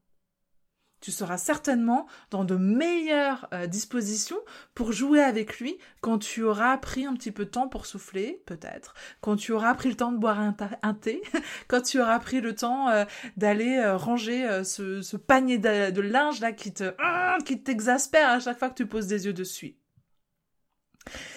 tu 1.01 1.11
seras 1.11 1.39
certainement 1.39 2.07
dans 2.31 2.45
de 2.45 2.57
meilleures 2.57 3.49
euh, 3.53 3.67
dispositions 3.67 4.39
pour 4.75 4.93
jouer 4.93 5.21
avec 5.21 5.61
lui 5.61 5.79
quand 6.01 6.19
tu 6.19 6.43
auras 6.43 6.77
pris 6.79 7.07
un 7.07 7.15
petit 7.15 7.33
peu 7.33 7.45
de 7.45 7.51
temps 7.51 7.69
pour 7.69 7.87
souffler, 7.87 8.43
peut-être, 8.47 8.95
quand 9.21 9.37
tu 9.37 9.53
auras 9.53 9.75
pris 9.75 9.89
le 9.89 9.97
temps 9.97 10.13
de 10.13 10.19
boire 10.19 10.41
un, 10.41 10.95
thé, 10.95 11.23
quand 11.69 11.83
tu 11.83 12.01
auras 12.01 12.19
pris 12.19 12.41
le 12.41 12.55
temps 12.55 12.89
euh, 12.89 13.05
d'aller 13.37 13.77
euh, 13.77 13.97
ranger 13.97 14.65
ce, 14.65 15.17
panier 15.17 15.59
de, 15.59 16.01
linge 16.01 16.41
là 16.41 16.53
qui 16.53 16.73
te 16.73 16.95
ah, 16.99 17.39
qui 17.45 17.63
t'exaspère 17.63 18.31
à 18.31 18.41
chaque 18.41 18.59
fois 18.59 18.71
que 18.71 18.75
tu 18.75 18.87
poses 18.87 19.07
des 19.07 19.27
yeux 19.27 19.33
dessus. 19.33 19.77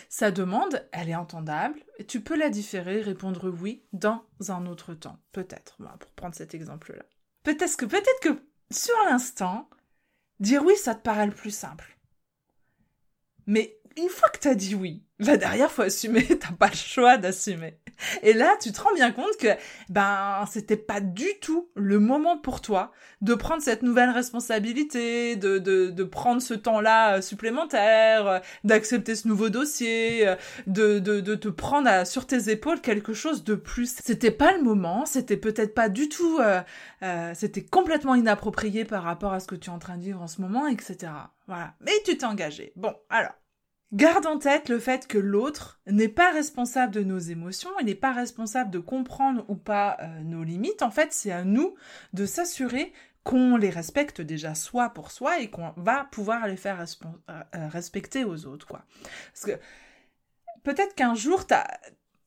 Sa 0.09 0.31
demande, 0.31 0.87
elle 0.91 1.09
est 1.09 1.15
entendable, 1.15 1.79
et 1.99 2.05
tu 2.05 2.21
peux 2.21 2.35
la 2.35 2.49
différer, 2.49 3.01
répondre 3.01 3.49
oui 3.49 3.83
dans 3.93 4.23
un 4.47 4.65
autre 4.65 4.95
temps, 4.95 5.19
peut-être, 5.31 5.77
pour 5.77 6.11
prendre 6.11 6.33
cet 6.33 6.55
exemple-là. 6.55 7.03
Peut-être 7.43 7.77
que, 7.77 7.85
peut-être 7.85 8.19
que 8.21 8.41
sur 8.71 8.95
l'instant, 9.09 9.69
dire 10.39 10.63
oui, 10.63 10.75
ça 10.75 10.95
te 10.95 11.01
paraît 11.01 11.27
le 11.27 11.33
plus 11.33 11.51
simple. 11.51 11.97
Mais 13.47 13.78
une 13.97 14.09
fois 14.09 14.29
que 14.29 14.39
t'as 14.39 14.55
dit 14.55 14.75
oui, 14.75 15.03
bah 15.19 15.35
derrière, 15.35 15.69
faut 15.69 15.81
assumer, 15.81 16.25
t'as 16.39 16.53
pas 16.53 16.69
le 16.69 16.75
choix 16.75 17.17
d'assumer. 17.17 17.77
Et 18.23 18.31
là, 18.31 18.55
tu 18.61 18.71
te 18.71 18.81
rends 18.81 18.93
bien 18.93 19.11
compte 19.11 19.35
que, 19.37 19.49
ben, 19.89 20.45
c'était 20.49 20.77
pas 20.77 21.01
du 21.01 21.27
tout 21.41 21.69
le 21.75 21.99
moment 21.99 22.37
pour 22.37 22.61
toi 22.61 22.93
de 23.21 23.33
prendre 23.33 23.61
cette 23.61 23.83
nouvelle 23.83 24.11
responsabilité, 24.11 25.35
de, 25.35 25.57
de, 25.57 25.89
de 25.89 26.03
prendre 26.05 26.41
ce 26.41 26.53
temps-là 26.53 27.17
euh, 27.17 27.21
supplémentaire, 27.21 28.27
euh, 28.27 28.39
d'accepter 28.63 29.15
ce 29.15 29.27
nouveau 29.27 29.49
dossier, 29.49 30.25
euh, 30.25 30.35
de, 30.67 30.99
de, 30.99 31.19
de 31.19 31.35
te 31.35 31.49
prendre 31.49 32.07
sur 32.07 32.25
tes 32.25 32.49
épaules 32.49 32.79
quelque 32.79 33.11
chose 33.11 33.43
de 33.43 33.55
plus. 33.55 33.93
C'était 34.01 34.31
pas 34.31 34.53
le 34.53 34.63
moment, 34.63 35.05
c'était 35.05 35.37
peut-être 35.37 35.73
pas 35.73 35.89
du 35.89 36.07
tout, 36.07 36.39
euh, 36.39 36.61
c'était 37.33 37.65
complètement 37.65 38.15
inapproprié 38.15 38.85
par 38.85 39.03
rapport 39.03 39.33
à 39.33 39.41
ce 39.41 39.47
que 39.47 39.55
tu 39.55 39.69
es 39.69 39.73
en 39.73 39.79
train 39.79 39.97
de 39.97 40.03
vivre 40.03 40.21
en 40.21 40.27
ce 40.27 40.39
moment, 40.39 40.67
etc. 40.67 41.11
Voilà. 41.47 41.73
Mais 41.81 41.91
tu 42.05 42.17
t'es 42.17 42.25
engagé. 42.25 42.71
Bon, 42.77 42.95
alors. 43.09 43.38
Garde 43.91 44.27
en 44.27 44.37
tête 44.37 44.69
le 44.69 44.77
fait 44.77 45.07
que 45.07 45.17
l'autre 45.17 45.79
n'est 45.87 46.09
pas 46.09 46.31
responsable 46.31 46.93
de 46.93 47.03
nos 47.03 47.17
émotions, 47.17 47.71
il 47.79 47.87
n'est 47.87 47.95
pas 47.95 48.13
responsable 48.13 48.69
de 48.69 48.77
comprendre 48.77 49.43
ou 49.47 49.55
pas 49.55 49.97
euh, 49.99 50.21
nos 50.21 50.43
limites. 50.43 50.83
En 50.83 50.91
fait, 50.91 51.11
c'est 51.11 51.31
à 51.31 51.43
nous 51.43 51.75
de 52.13 52.27
s'assurer 52.27 52.93
qu'on 53.23 53.57
les 53.57 53.71
respecte 53.71 54.21
déjà 54.21 54.53
soi 54.53 54.89
pour 54.89 55.11
soi 55.11 55.39
et 55.39 55.49
qu'on 55.49 55.73
va 55.75 56.05
pouvoir 56.11 56.47
les 56.47 56.55
faire 56.55 56.79
euh, 56.79 57.33
euh, 57.55 57.67
respecter 57.67 58.23
aux 58.23 58.45
autres, 58.45 58.67
quoi. 58.67 58.85
Parce 59.33 59.45
que 59.45 59.59
peut-être 60.63 60.93
qu'un 60.93 61.15
jour, 61.15 61.47
t'as 61.47 61.67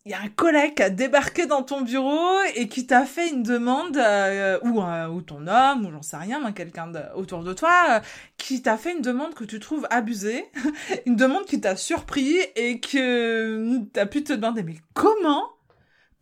il 0.05 0.11
y 0.11 0.15
a 0.15 0.21
un 0.21 0.29
collègue 0.29 0.75
qui 0.75 0.83
a 0.83 0.91
débarqué 0.91 1.47
dans 1.47 1.63
ton 1.63 1.83
bureau 1.83 2.41
et 2.57 2.69
qui 2.69 2.87
t'a 2.87 3.05
fait 3.05 3.29
une 3.29 3.43
demande, 3.43 3.97
euh, 3.97 4.59
ou, 4.63 4.83
euh, 4.83 5.07
ou 5.07 5.23
ton 5.23 5.47
homme, 5.47 5.87
ou 5.87 5.93
j'en 5.93 6.03
sais 6.03 6.17
rien, 6.17 6.51
quelqu'un 6.53 6.91
autour 7.15 7.45
de 7.45 7.53
toi, 7.53 7.73
euh, 7.91 8.01
qui 8.37 8.63
t'a 8.63 8.77
fait 8.77 8.93
une 8.93 9.03
demande 9.03 9.35
que 9.35 9.45
tu 9.45 9.61
trouves 9.61 9.87
abusée, 9.91 10.51
une 11.07 11.17
demande 11.17 11.45
qui 11.45 11.61
t'a 11.61 11.77
surpris 11.77 12.37
et 12.57 12.81
que 12.81 13.79
t'as 13.93 14.07
pu 14.07 14.25
te 14.25 14.33
demander, 14.33 14.63
mais 14.65 14.77
comment 14.93 15.51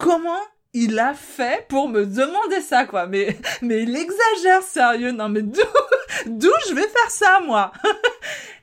comment 0.00 0.40
il 0.72 0.98
a 0.98 1.14
fait 1.14 1.66
pour 1.68 1.88
me 1.88 2.06
demander 2.06 2.60
ça, 2.60 2.86
quoi? 2.86 3.06
Mais, 3.06 3.36
mais 3.62 3.82
il 3.82 3.96
exagère, 3.96 4.62
sérieux. 4.62 5.12
Non, 5.12 5.28
mais 5.28 5.42
d'où, 5.42 5.60
d'où 6.26 6.50
je 6.68 6.74
vais 6.74 6.88
faire 6.88 7.10
ça, 7.10 7.40
moi? 7.44 7.72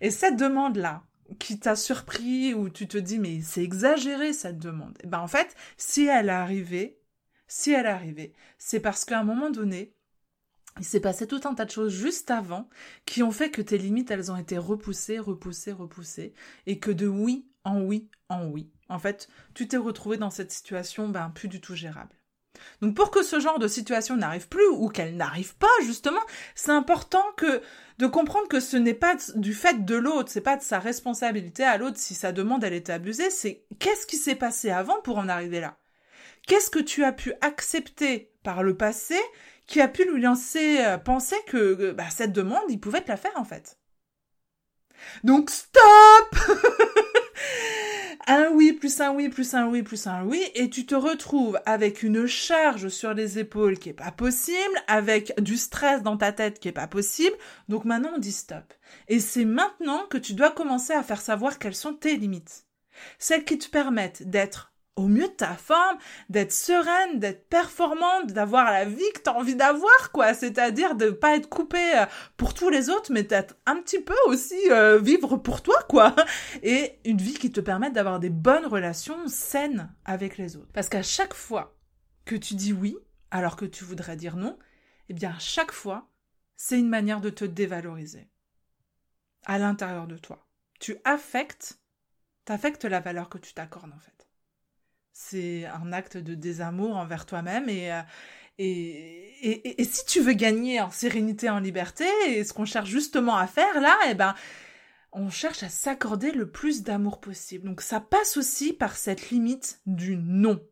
Et 0.02 0.12
cette 0.12 0.36
demande-là, 0.36 1.02
qui 1.38 1.60
t'a 1.60 1.76
surpris, 1.76 2.54
ou 2.54 2.70
tu 2.70 2.88
te 2.88 2.98
dis, 2.98 3.20
mais 3.20 3.42
c'est 3.42 3.64
exagéré, 3.64 4.34
cette 4.34 4.60
demande. 4.60 4.98
Eh 5.04 5.08
ben, 5.08 5.20
en 5.20 5.28
fait, 5.28 5.56
si 5.78 6.06
elle 6.06 6.30
est 6.30 6.32
arrivée, 6.32 7.00
si 7.48 7.72
elle 7.72 7.86
est 7.86 7.90
arrivée, 7.90 8.34
c'est 8.58 8.80
parce 8.80 9.06
qu'à 9.06 9.20
un 9.20 9.24
moment 9.24 9.50
donné, 9.50 9.94
il 10.80 10.86
s'est 10.86 11.00
passé 11.00 11.28
tout 11.28 11.42
un 11.46 11.56
tas 11.56 11.66
de 11.66 11.72
choses 11.72 11.94
juste 11.94 12.30
avant 12.32 12.70
qui 13.06 13.24
ont 13.24 13.32
fait 13.32 13.50
que 13.52 13.62
tes 13.62 13.78
limites, 13.78 14.12
elles 14.12 14.32
ont 14.32 14.38
été 14.38 14.58
repoussées, 14.58 15.20
repoussées, 15.20 15.72
repoussées, 15.72 16.34
et 16.66 16.80
que 16.80 16.92
de 16.92 17.08
oui 17.08 17.48
en 17.64 17.82
oui 17.82 18.10
en 18.30 18.48
oui, 18.48 18.70
en 18.90 19.00
fait, 19.00 19.30
tu 19.54 19.68
t'es 19.68 19.78
retrouvé 19.78 20.18
dans 20.18 20.30
cette 20.30 20.52
situation 20.52 21.10
ben, 21.10 21.30
plus 21.30 21.48
du 21.48 21.62
tout 21.62 21.76
gérable. 21.76 22.17
Donc 22.82 22.96
pour 22.96 23.12
que 23.12 23.24
ce 23.24 23.40
genre 23.40 23.60
de 23.60 23.68
situation 23.68 24.16
n'arrive 24.16 24.48
plus 24.48 24.68
ou 24.68 24.90
qu'elle 24.90 25.16
n'arrive 25.16 25.56
pas 25.56 25.68
justement, 25.84 26.22
c'est 26.56 26.72
important 26.72 27.24
de 27.98 28.08
comprendre 28.08 28.48
que 28.48 28.60
ce 28.60 28.78
n'est 28.78 28.94
pas 28.94 29.16
du 29.36 29.54
fait 29.54 29.86
de 29.86 29.96
l'autre, 29.96 30.30
c'est 30.32 30.42
pas 30.42 30.58
de 30.58 30.64
sa 30.64 30.80
responsabilité 30.80 31.64
à 31.64 31.78
l'autre 31.78 31.98
si 31.98 32.16
sa 32.16 32.32
demande 32.32 32.64
elle 32.64 32.74
était 32.74 32.94
abusée, 32.94 33.30
c'est 33.30 33.66
qu'est-ce 33.80 34.06
qui 34.06 34.18
s'est 34.18 34.36
passé 34.36 34.70
avant 34.70 35.02
pour 35.02 35.18
en 35.18 35.30
arriver 35.30 35.60
là? 35.60 35.78
Qu'est-ce 36.48 36.70
que 36.70 36.80
tu 36.80 37.04
as 37.04 37.12
pu 37.12 37.34
accepter 37.42 38.32
par 38.44 38.64
le 38.64 38.78
passé 38.78 39.18
qui 39.66 39.82
a 39.82 39.88
pu 39.90 40.10
lui 40.10 40.22
lancer 40.22 40.80
euh, 40.80 40.98
penser 40.98 41.36
que 41.48 41.92
bah, 41.92 42.10
cette 42.10 42.32
demande, 42.32 42.64
il 42.70 42.80
pouvait 42.80 43.02
te 43.02 43.10
la 43.10 43.18
faire 43.18 43.36
en 43.36 43.44
fait? 43.44 43.78
Donc 45.24 45.50
stop 45.50 46.36
un 48.28 48.50
oui, 48.52 48.74
plus 48.74 49.00
un 49.00 49.14
oui, 49.14 49.30
plus 49.30 49.54
un 49.54 49.68
oui, 49.68 49.84
plus 49.84 50.06
un 50.06 50.24
oui, 50.26 50.44
et 50.54 50.70
tu 50.70 50.86
te 50.86 50.96
retrouves 50.96 51.60
avec 51.66 52.04
une 52.04 52.28
charge 52.28 52.90
sur 52.90 53.14
les 53.14 53.40
épaules 53.40 53.80
qui 53.80 53.90
est 53.90 53.94
pas 53.94 54.12
possible, 54.12 54.58
avec 54.88 55.34
du 55.42 55.56
stress 55.56 56.04
dans 56.04 56.18
ta 56.18 56.34
tête 56.34 56.60
qui 56.60 56.68
est 56.68 56.74
pas 56.74 56.88
possible. 56.88 57.36
Donc 57.70 57.86
maintenant, 57.86 58.12
on 58.16 58.20
dit 58.20 58.34
stop. 58.34 58.74
Et 59.08 59.20
c'est 59.20 59.46
maintenant 59.46 60.06
que 60.10 60.18
tu 60.18 60.34
dois 60.34 60.52
commencer 60.52 60.94
à 60.94 61.04
faire 61.04 61.22
savoir 61.22 61.58
quelles 61.58 61.76
sont 61.76 61.94
tes 61.94 62.18
limites. 62.18 62.66
Celles 63.18 63.46
qui 63.46 63.58
te 63.58 63.70
permettent 63.70 64.30
d'être 64.30 64.74
au 64.98 65.08
mieux 65.08 65.28
de 65.28 65.34
ta 65.34 65.56
forme, 65.56 65.98
d'être 66.30 66.52
sereine, 66.52 67.20
d'être 67.20 67.48
performante, 67.48 68.34
d'avoir 68.34 68.66
la 68.66 68.84
vie 68.84 69.12
que 69.14 69.22
tu 69.22 69.30
as 69.30 69.36
envie 69.36 69.56
d'avoir, 69.56 70.12
quoi. 70.12 70.34
C'est-à-dire 70.34 70.96
de 70.96 71.12
pas 71.12 71.36
être 71.36 71.48
coupée 71.48 71.98
euh, 71.98 72.06
pour 72.36 72.54
tous 72.54 72.70
les 72.70 72.90
autres, 72.90 73.12
mais 73.14 73.24
d'être 73.24 73.56
un 73.66 73.80
petit 73.82 74.02
peu 74.02 74.16
aussi 74.26 74.60
euh, 74.72 75.00
vivre 75.00 75.38
pour 75.38 75.62
toi, 75.62 75.78
quoi. 75.88 76.16
Et 76.64 77.00
une 77.06 77.20
vie 77.20 77.36
qui 77.36 77.52
te 77.52 77.62
permette 77.62 77.94
d'avoir 77.94 78.20
des 78.20 78.32
bonnes 78.32 78.66
relations 78.66 79.28
saines 79.28 79.94
avec 80.04 80.38
les 80.38 80.58
autres. 80.58 80.72
Parce 80.74 80.90
qu'à 80.90 81.04
chaque 81.04 81.36
fois 81.36 81.78
que 82.26 82.36
tu 82.36 82.56
dis 82.56 82.74
oui, 82.74 82.98
alors 83.30 83.56
que 83.56 83.66
tu 83.66 83.84
voudrais 83.84 84.16
dire 84.16 84.36
non, 84.36 84.58
eh 85.10 85.14
bien, 85.14 85.32
à 85.32 85.40
chaque 85.40 85.72
fois, 85.72 86.10
c'est 86.56 86.80
une 86.80 86.90
manière 86.90 87.22
de 87.22 87.30
te 87.30 87.46
dévaloriser. 87.46 88.28
À 89.46 89.60
l'intérieur 89.60 90.08
de 90.08 90.18
toi. 90.18 90.46
Tu 90.80 90.98
affectes, 91.06 91.80
t'affectes 92.46 92.86
la 92.86 93.00
valeur 93.00 93.30
que 93.30 93.38
tu 93.38 93.54
t'accordes, 93.54 93.94
en 93.94 94.00
fait 94.00 94.17
c'est 95.20 95.66
un 95.66 95.92
acte 95.94 96.16
de 96.16 96.36
désamour 96.36 96.96
envers 96.96 97.26
toi-même 97.26 97.66
euh, 97.70 98.02
et, 98.60 98.70
et, 99.42 99.82
et, 99.82 99.84
si 99.84 100.06
tu 100.06 100.22
veux 100.22 100.34
gagner 100.34 100.80
en 100.80 100.92
sérénité, 100.92 101.50
en 101.50 101.60
liberté, 101.60 102.06
et 102.28 102.44
ce 102.44 102.54
qu'on 102.54 102.66
cherche 102.66 102.90
justement 102.90 103.36
à 103.36 103.48
faire 103.48 103.82
là, 103.82 103.98
eh 104.10 104.14
ben, 104.14 104.36
on 105.12 105.30
cherche 105.32 105.64
à 105.64 105.70
s'accorder 105.70 106.32
le 106.32 106.50
plus 106.50 106.84
d'amour 106.84 107.20
possible. 107.20 107.66
Donc 107.66 107.82
ça 107.82 108.00
passe 108.00 108.38
aussi 108.38 108.74
par 108.74 108.96
cette 108.96 109.32
limite 109.32 109.82
du 109.88 110.18
non. 110.18 110.64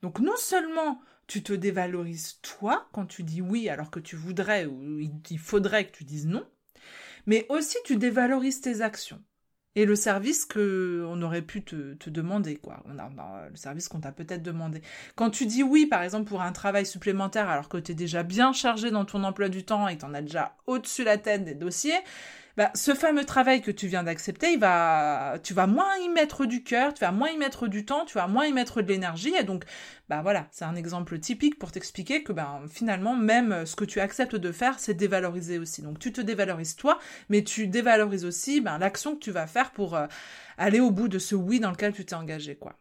Donc 0.00 0.20
non 0.20 0.36
seulement 0.36 1.00
tu 1.26 1.42
te 1.42 1.52
dévalorises 1.52 2.38
toi 2.40 2.88
quand 2.92 3.06
tu 3.06 3.24
dis 3.24 3.42
oui 3.42 3.68
alors 3.68 3.90
que 3.90 4.00
tu 4.00 4.14
voudrais 4.14 4.66
ou 4.66 5.00
il 5.00 5.38
faudrait 5.38 5.88
que 5.88 5.96
tu 5.96 6.04
dises 6.04 6.26
non, 6.26 6.46
mais 7.26 7.46
aussi 7.48 7.78
tu 7.84 7.96
dévalorises 7.96 8.60
tes 8.60 8.80
actions 8.80 9.22
et 9.78 9.84
le 9.84 9.94
service 9.94 10.44
que 10.44 11.04
on 11.08 11.22
aurait 11.22 11.40
pu 11.40 11.62
te, 11.62 12.10
demander 12.10 12.56
quoi. 12.56 12.82
On 12.92 12.98
a, 12.98 13.08
le 13.48 13.56
service 13.56 13.86
qu'on 13.86 14.00
t'a 14.00 14.10
peut-être 14.10 14.42
demandé. 14.42 14.82
Quand 15.14 15.30
tu 15.30 15.46
dis 15.46 15.62
oui 15.62 15.86
par 15.86 16.02
exemple 16.02 16.28
pour 16.28 16.42
un 16.42 16.50
travail 16.50 16.84
supplémentaire 16.84 17.48
alors 17.48 17.68
que 17.68 17.76
tu 17.76 17.92
es 17.92 17.94
déjà 17.94 18.24
bien 18.24 18.52
chargé 18.52 18.90
dans 18.90 19.04
ton 19.04 19.22
emploi 19.22 19.48
du 19.48 19.62
temps 19.62 19.86
et 19.86 19.96
que 19.96 20.04
en 20.04 20.14
as 20.14 20.22
déjà 20.22 20.56
au-dessus 20.66 21.04
la 21.04 21.16
tête 21.16 21.44
des 21.44 21.54
dossiers 21.54 21.94
bah, 22.58 22.72
ce 22.74 22.92
fameux 22.92 23.24
travail 23.24 23.62
que 23.62 23.70
tu 23.70 23.86
viens 23.86 24.02
d'accepter, 24.02 24.54
il 24.54 24.58
va, 24.58 25.38
tu 25.44 25.54
vas 25.54 25.68
moins 25.68 25.96
y 25.98 26.08
mettre 26.08 26.44
du 26.44 26.64
cœur, 26.64 26.92
tu 26.92 27.02
vas 27.04 27.12
moins 27.12 27.28
y 27.28 27.36
mettre 27.36 27.68
du 27.68 27.84
temps, 27.84 28.04
tu 28.04 28.14
vas 28.14 28.26
moins 28.26 28.46
y 28.46 28.52
mettre 28.52 28.82
de 28.82 28.88
l'énergie, 28.88 29.32
et 29.38 29.44
donc, 29.44 29.64
bah 30.08 30.22
voilà, 30.22 30.48
c'est 30.50 30.64
un 30.64 30.74
exemple 30.74 31.20
typique 31.20 31.56
pour 31.60 31.70
t'expliquer 31.70 32.24
que 32.24 32.32
ben 32.32 32.62
finalement 32.68 33.14
même 33.14 33.64
ce 33.64 33.76
que 33.76 33.84
tu 33.84 34.00
acceptes 34.00 34.34
de 34.34 34.50
faire, 34.50 34.80
c'est 34.80 34.94
dévaloriser 34.94 35.60
aussi. 35.60 35.82
Donc 35.82 36.00
tu 36.00 36.12
te 36.12 36.20
dévalorises 36.20 36.74
toi, 36.74 36.98
mais 37.28 37.44
tu 37.44 37.68
dévalorises 37.68 38.24
aussi 38.24 38.60
ben, 38.60 38.78
l'action 38.78 39.14
que 39.14 39.20
tu 39.20 39.30
vas 39.30 39.46
faire 39.46 39.70
pour 39.70 39.94
euh, 39.94 40.08
aller 40.56 40.80
au 40.80 40.90
bout 40.90 41.06
de 41.06 41.20
ce 41.20 41.36
oui 41.36 41.60
dans 41.60 41.70
lequel 41.70 41.92
tu 41.92 42.04
t'es 42.04 42.16
engagé, 42.16 42.56
quoi. 42.56 42.76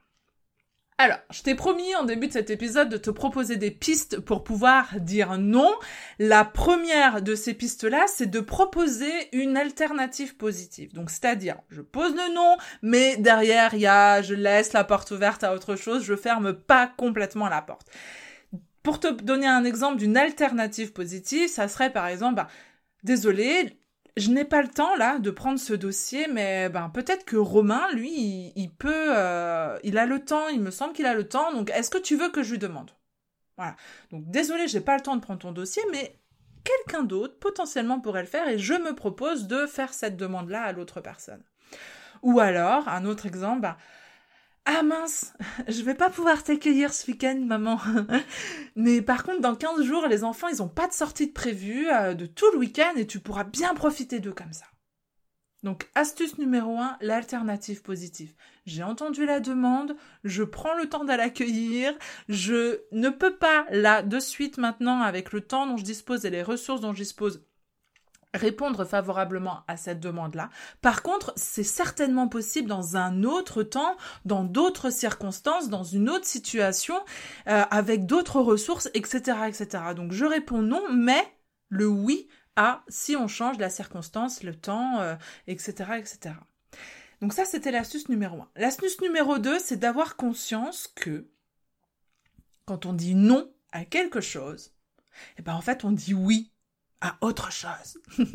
Alors, 1.00 1.20
je 1.30 1.44
t'ai 1.44 1.54
promis 1.54 1.96
en 1.96 2.06
début 2.06 2.26
de 2.26 2.34
cet 2.34 2.50
épisode 2.50 2.90
de 2.90 2.98
te 2.98 3.12
proposer 3.12 3.56
des 3.56 3.70
pistes 3.70 4.20
pour 4.20 4.44
pouvoir 4.44 5.00
dire 5.00 5.38
non. 5.38 5.72
La 6.18 6.44
première 6.44 7.22
de 7.22 7.36
ces 7.36 7.54
pistes-là, 7.54 8.06
c'est 8.08 8.26
de 8.26 8.40
proposer 8.40 9.12
une 9.32 9.58
alternative 9.58 10.38
positive. 10.38 10.96
Donc, 10.96 11.12
c'est-à-dire, 11.12 11.58
je 11.70 11.82
pose 11.82 12.16
le 12.16 12.34
non, 12.34 12.58
mais 12.82 13.16
derrière, 13.18 13.76
il 13.76 13.82
y 13.82 13.86
a, 13.86 14.24
je 14.24 14.34
laisse 14.34 14.74
la 14.74 14.84
porte 14.84 15.12
ouverte 15.12 15.44
à 15.44 15.54
autre 15.54 15.76
chose, 15.76 16.04
je 16.04 16.16
ferme 16.16 16.54
pas 16.54 16.88
complètement 16.88 17.48
la 17.48 17.62
porte. 17.62 17.88
Pour 18.82 19.00
te 19.00 19.08
donner 19.08 19.46
un 19.46 19.66
exemple 19.66 19.98
d'une 19.98 20.18
alternative 20.18 20.94
positive, 20.94 21.48
ça 21.48 21.68
serait 21.68 21.94
par 21.94 22.08
exemple, 22.08 22.36
bah, 22.36 22.48
désolé, 23.04 23.77
je 24.18 24.32
n'ai 24.32 24.46
pas 24.46 24.62
le 24.62 24.68
temps 24.68 24.96
là 24.96 25.20
de 25.20 25.30
prendre 25.30 25.60
ce 25.60 25.74
dossier, 25.74 26.28
mais 26.28 26.70
ben 26.70 26.90
peut-être 26.90 27.24
que 27.24 27.38
Romain, 27.38 27.88
lui, 27.94 28.52
il, 28.56 28.72
peut, 28.72 29.16
euh, 29.16 29.78
il 29.84 29.98
a 29.98 30.06
le 30.06 30.26
temps. 30.26 30.48
Il 30.48 30.62
me 30.62 30.72
semble 30.72 30.94
qu'il 30.94 31.06
a 31.06 31.14
le 31.14 31.28
temps. 31.28 31.54
Donc, 31.54 31.70
est-ce 31.70 31.90
que 31.90 31.98
tu 31.98 32.16
veux 32.16 32.30
que 32.30 32.44
je 32.44 32.52
lui 32.52 32.60
demande? 32.60 32.92
Voilà. 33.58 33.76
Donc, 34.12 34.30
désolé, 34.30 34.68
j'ai 34.68 34.82
pas 34.82 34.96
le 34.96 35.02
temps 35.02 35.16
de 35.16 35.22
prendre 35.22 35.40
ton 35.40 35.52
dossier, 35.52 35.84
mais 35.92 36.20
quelqu'un 36.64 37.04
d'autre 37.04 37.38
potentiellement 37.40 38.00
pourrait 38.00 38.22
le 38.22 38.28
faire, 38.28 38.48
et 38.48 38.58
je 38.60 38.74
me 38.74 38.94
propose 38.94 39.48
de 39.48 39.66
faire 39.68 39.94
cette 39.94 40.18
demande-là 40.18 40.64
à 40.64 40.72
l'autre 40.72 41.00
personne. 41.00 41.44
Ou 42.24 42.40
alors, 42.40 42.88
un 42.88 43.06
autre 43.06 43.26
exemple, 43.26 43.62
ben, 43.62 43.78
ah 44.70 44.84
mince, 44.84 45.34
je 45.70 45.82
vais 45.82 45.96
pas 45.96 46.10
pouvoir 46.10 46.44
t'accueillir 46.44 46.94
ce 46.94 47.10
week-end, 47.10 47.42
maman. 47.46 47.80
Mais 48.76 49.02
par 49.02 49.24
contre, 49.24 49.40
dans 49.40 49.56
15 49.56 49.82
jours, 49.84 50.08
les 50.08 50.26
enfants, 50.26 50.50
ils 50.50 50.62
ont 50.62 50.68
pas 50.68 50.88
de 50.88 50.94
sortie 50.94 51.28
de 51.28 51.32
prévu 51.32 51.88
euh, 51.90 52.14
de 52.14 52.26
tout 52.26 52.52
le 52.52 52.60
week-end 52.60 52.92
et 52.98 53.08
tu 53.08 53.20
pourras 53.20 53.46
bien 53.46 53.74
profiter 53.74 54.20
d'eux 54.20 54.34
comme 54.34 54.52
ça. 54.52 54.66
Donc, 55.64 55.90
astuce 55.96 56.38
numéro 56.38 56.78
1, 56.78 56.98
l'alternative 57.00 57.82
positive. 57.82 58.34
J'ai 58.66 58.84
entendu 58.84 59.26
la 59.26 59.40
demande, 59.40 59.96
je 60.26 60.44
prends 60.44 60.76
le 60.76 60.90
temps 60.90 61.06
d'aller 61.06 61.24
l'accueillir, 61.24 61.94
je 62.28 62.82
ne 62.92 63.10
peux 63.10 63.36
pas 63.36 63.66
là 63.72 64.02
de 64.04 64.20
suite 64.20 64.58
maintenant 64.58 65.00
avec 65.02 65.32
le 65.32 65.42
temps 65.42 65.66
dont 65.66 65.78
je 65.78 65.84
dispose 65.84 66.26
et 66.26 66.30
les 66.30 66.44
ressources 66.44 66.82
dont 66.82 66.94
je 66.94 67.04
dispose 67.04 67.42
répondre 68.38 68.86
favorablement 68.86 69.64
à 69.68 69.78
cette 69.78 70.00
demande-là. 70.00 70.50
Par 70.82 71.02
contre, 71.04 71.34
c'est 71.36 71.64
certainement 71.64 72.28
possible 72.28 72.70
dans 72.70 72.96
un 72.96 73.24
autre 73.24 73.64
temps, 73.64 73.98
dans 74.26 74.44
d'autres 74.44 74.90
circonstances, 74.90 75.70
dans 75.70 75.84
une 75.84 76.10
autre 76.10 76.26
situation, 76.26 76.96
euh, 77.48 77.64
avec 77.70 78.06
d'autres 78.06 78.40
ressources, 78.40 78.90
etc., 78.94 79.38
etc. 79.48 79.84
Donc 79.96 80.12
je 80.14 80.26
réponds 80.26 80.62
non, 80.62 80.84
mais 80.92 81.22
le 81.70 81.88
oui 81.88 82.28
à 82.56 82.84
si 82.88 83.16
on 83.16 83.28
change 83.28 83.58
la 83.60 83.70
circonstance, 83.70 84.44
le 84.44 84.56
temps, 84.56 85.00
etc., 85.48 85.74
euh, 85.92 85.96
etc. 85.96 86.36
Donc 87.22 87.34
ça, 87.34 87.46
c'était 87.46 87.72
l'astuce 87.72 88.10
numéro 88.10 88.42
un. 88.42 88.50
L'astuce 88.56 89.02
numéro 89.02 89.40
deux, 89.40 89.60
c'est 89.60 89.78
d'avoir 89.78 90.16
conscience 90.16 90.88
que 90.96 91.28
quand 92.66 92.86
on 92.86 92.94
dit 92.94 93.16
non 93.16 93.52
à 93.72 93.86
quelque 93.86 94.22
chose, 94.22 94.74
eh 95.38 95.42
ben 95.42 95.54
en 95.54 95.62
fait, 95.62 95.84
on 95.84 95.92
dit 95.92 96.14
oui 96.14 96.52
à 97.02 97.18
autre 97.22 97.52
chose. 97.52 98.00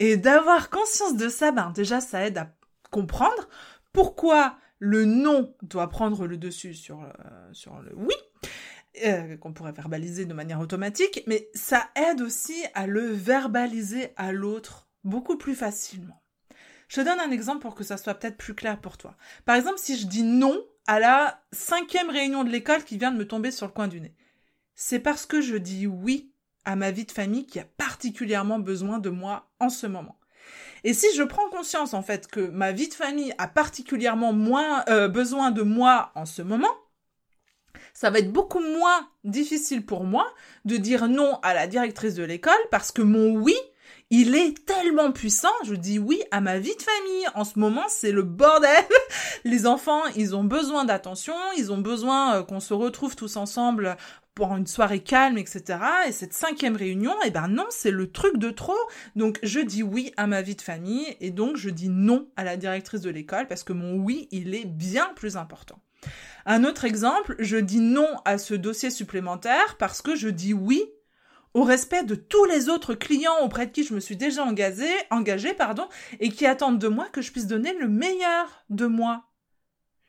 et 0.00 0.16
d'avoir 0.16 0.70
conscience 0.70 1.16
de 1.16 1.28
ça, 1.28 1.52
ben 1.52 1.70
déjà 1.70 2.00
ça 2.00 2.26
aide 2.26 2.38
à 2.38 2.54
comprendre 2.90 3.48
pourquoi 3.92 4.56
le 4.78 5.04
non 5.04 5.54
doit 5.62 5.88
prendre 5.88 6.26
le 6.26 6.36
dessus 6.36 6.74
sur, 6.74 7.02
euh, 7.02 7.08
sur 7.52 7.80
le 7.80 7.92
oui, 7.96 8.14
euh, 9.04 9.36
qu'on 9.36 9.52
pourrait 9.52 9.72
verbaliser 9.72 10.26
de 10.26 10.34
manière 10.34 10.60
automatique, 10.60 11.22
mais 11.26 11.48
ça 11.54 11.88
aide 11.94 12.20
aussi 12.20 12.64
à 12.74 12.86
le 12.86 13.06
verbaliser 13.06 14.12
à 14.16 14.32
l'autre 14.32 14.88
beaucoup 15.04 15.36
plus 15.36 15.54
facilement. 15.54 16.22
Je 16.88 17.00
te 17.00 17.06
donne 17.06 17.20
un 17.20 17.30
exemple 17.30 17.60
pour 17.60 17.74
que 17.74 17.84
ça 17.84 17.96
soit 17.96 18.14
peut-être 18.14 18.36
plus 18.36 18.54
clair 18.54 18.80
pour 18.80 18.96
toi. 18.96 19.16
Par 19.44 19.56
exemple, 19.56 19.78
si 19.78 19.98
je 19.98 20.06
dis 20.06 20.22
non 20.22 20.56
à 20.86 21.00
la 21.00 21.42
cinquième 21.52 22.10
réunion 22.10 22.44
de 22.44 22.50
l'école 22.50 22.84
qui 22.84 22.96
vient 22.96 23.10
de 23.10 23.18
me 23.18 23.26
tomber 23.26 23.50
sur 23.50 23.66
le 23.66 23.72
coin 23.72 23.88
du 23.88 24.00
nez, 24.00 24.14
c'est 24.74 25.00
parce 25.00 25.26
que 25.26 25.40
je 25.40 25.56
dis 25.56 25.86
oui 25.86 26.32
à 26.66 26.76
ma 26.76 26.90
vie 26.90 27.06
de 27.06 27.12
famille 27.12 27.46
qui 27.46 27.58
a 27.58 27.64
particulièrement 27.64 28.58
besoin 28.58 28.98
de 28.98 29.08
moi 29.08 29.48
en 29.60 29.70
ce 29.70 29.86
moment. 29.86 30.18
Et 30.84 30.92
si 30.92 31.06
je 31.16 31.22
prends 31.22 31.48
conscience 31.48 31.94
en 31.94 32.02
fait 32.02 32.26
que 32.26 32.40
ma 32.40 32.72
vie 32.72 32.88
de 32.88 32.94
famille 32.94 33.32
a 33.38 33.48
particulièrement 33.48 34.32
moins 34.32 34.84
euh, 34.88 35.08
besoin 35.08 35.50
de 35.50 35.62
moi 35.62 36.12
en 36.14 36.26
ce 36.26 36.42
moment, 36.42 36.74
ça 37.94 38.10
va 38.10 38.18
être 38.18 38.32
beaucoup 38.32 38.60
moins 38.60 39.08
difficile 39.24 39.84
pour 39.86 40.04
moi 40.04 40.26
de 40.64 40.76
dire 40.76 41.08
non 41.08 41.38
à 41.42 41.54
la 41.54 41.66
directrice 41.66 42.14
de 42.14 42.24
l'école 42.24 42.54
parce 42.70 42.92
que 42.92 43.02
mon 43.02 43.36
oui, 43.36 43.56
il 44.10 44.36
est 44.36 44.64
tellement 44.64 45.10
puissant, 45.10 45.52
je 45.64 45.74
dis 45.74 45.98
oui 45.98 46.22
à 46.30 46.40
ma 46.40 46.58
vie 46.58 46.76
de 46.76 46.82
famille. 46.82 47.26
En 47.34 47.44
ce 47.44 47.58
moment, 47.58 47.84
c'est 47.88 48.12
le 48.12 48.22
bordel. 48.22 48.84
Les 49.44 49.66
enfants, 49.66 50.02
ils 50.14 50.36
ont 50.36 50.44
besoin 50.44 50.84
d'attention, 50.84 51.34
ils 51.56 51.72
ont 51.72 51.78
besoin 51.78 52.36
euh, 52.36 52.42
qu'on 52.42 52.60
se 52.60 52.74
retrouve 52.74 53.16
tous 53.16 53.36
ensemble 53.36 53.96
pour 54.36 54.54
une 54.54 54.66
soirée 54.66 55.00
calme, 55.00 55.38
etc. 55.38 55.80
Et 56.06 56.12
cette 56.12 56.34
cinquième 56.34 56.76
réunion, 56.76 57.14
eh 57.24 57.30
ben 57.30 57.48
non, 57.48 57.64
c'est 57.70 57.90
le 57.90 58.12
truc 58.12 58.36
de 58.36 58.50
trop. 58.50 58.76
Donc 59.16 59.38
je 59.42 59.58
dis 59.58 59.82
oui 59.82 60.12
à 60.16 60.28
ma 60.28 60.42
vie 60.42 60.54
de 60.54 60.62
famille 60.62 61.16
et 61.20 61.30
donc 61.30 61.56
je 61.56 61.70
dis 61.70 61.88
non 61.88 62.28
à 62.36 62.44
la 62.44 62.56
directrice 62.56 63.00
de 63.00 63.10
l'école 63.10 63.48
parce 63.48 63.64
que 63.64 63.72
mon 63.72 63.96
oui, 63.96 64.28
il 64.30 64.54
est 64.54 64.66
bien 64.66 65.10
plus 65.16 65.38
important. 65.38 65.80
Un 66.44 66.64
autre 66.64 66.84
exemple, 66.84 67.34
je 67.38 67.56
dis 67.56 67.80
non 67.80 68.08
à 68.26 68.36
ce 68.36 68.54
dossier 68.54 68.90
supplémentaire 68.90 69.76
parce 69.78 70.02
que 70.02 70.14
je 70.14 70.28
dis 70.28 70.52
oui 70.52 70.84
au 71.54 71.62
respect 71.62 72.04
de 72.04 72.14
tous 72.14 72.44
les 72.44 72.68
autres 72.68 72.92
clients 72.92 73.40
auprès 73.42 73.66
de 73.66 73.72
qui 73.72 73.84
je 73.84 73.94
me 73.94 74.00
suis 74.00 74.16
déjà 74.16 74.44
engagée, 74.44 74.84
engagée 75.10 75.54
pardon, 75.54 75.88
et 76.20 76.28
qui 76.28 76.44
attendent 76.44 76.78
de 76.78 76.88
moi 76.88 77.06
que 77.10 77.22
je 77.22 77.32
puisse 77.32 77.46
donner 77.46 77.72
le 77.72 77.88
meilleur 77.88 78.64
de 78.68 78.84
moi 78.84 79.24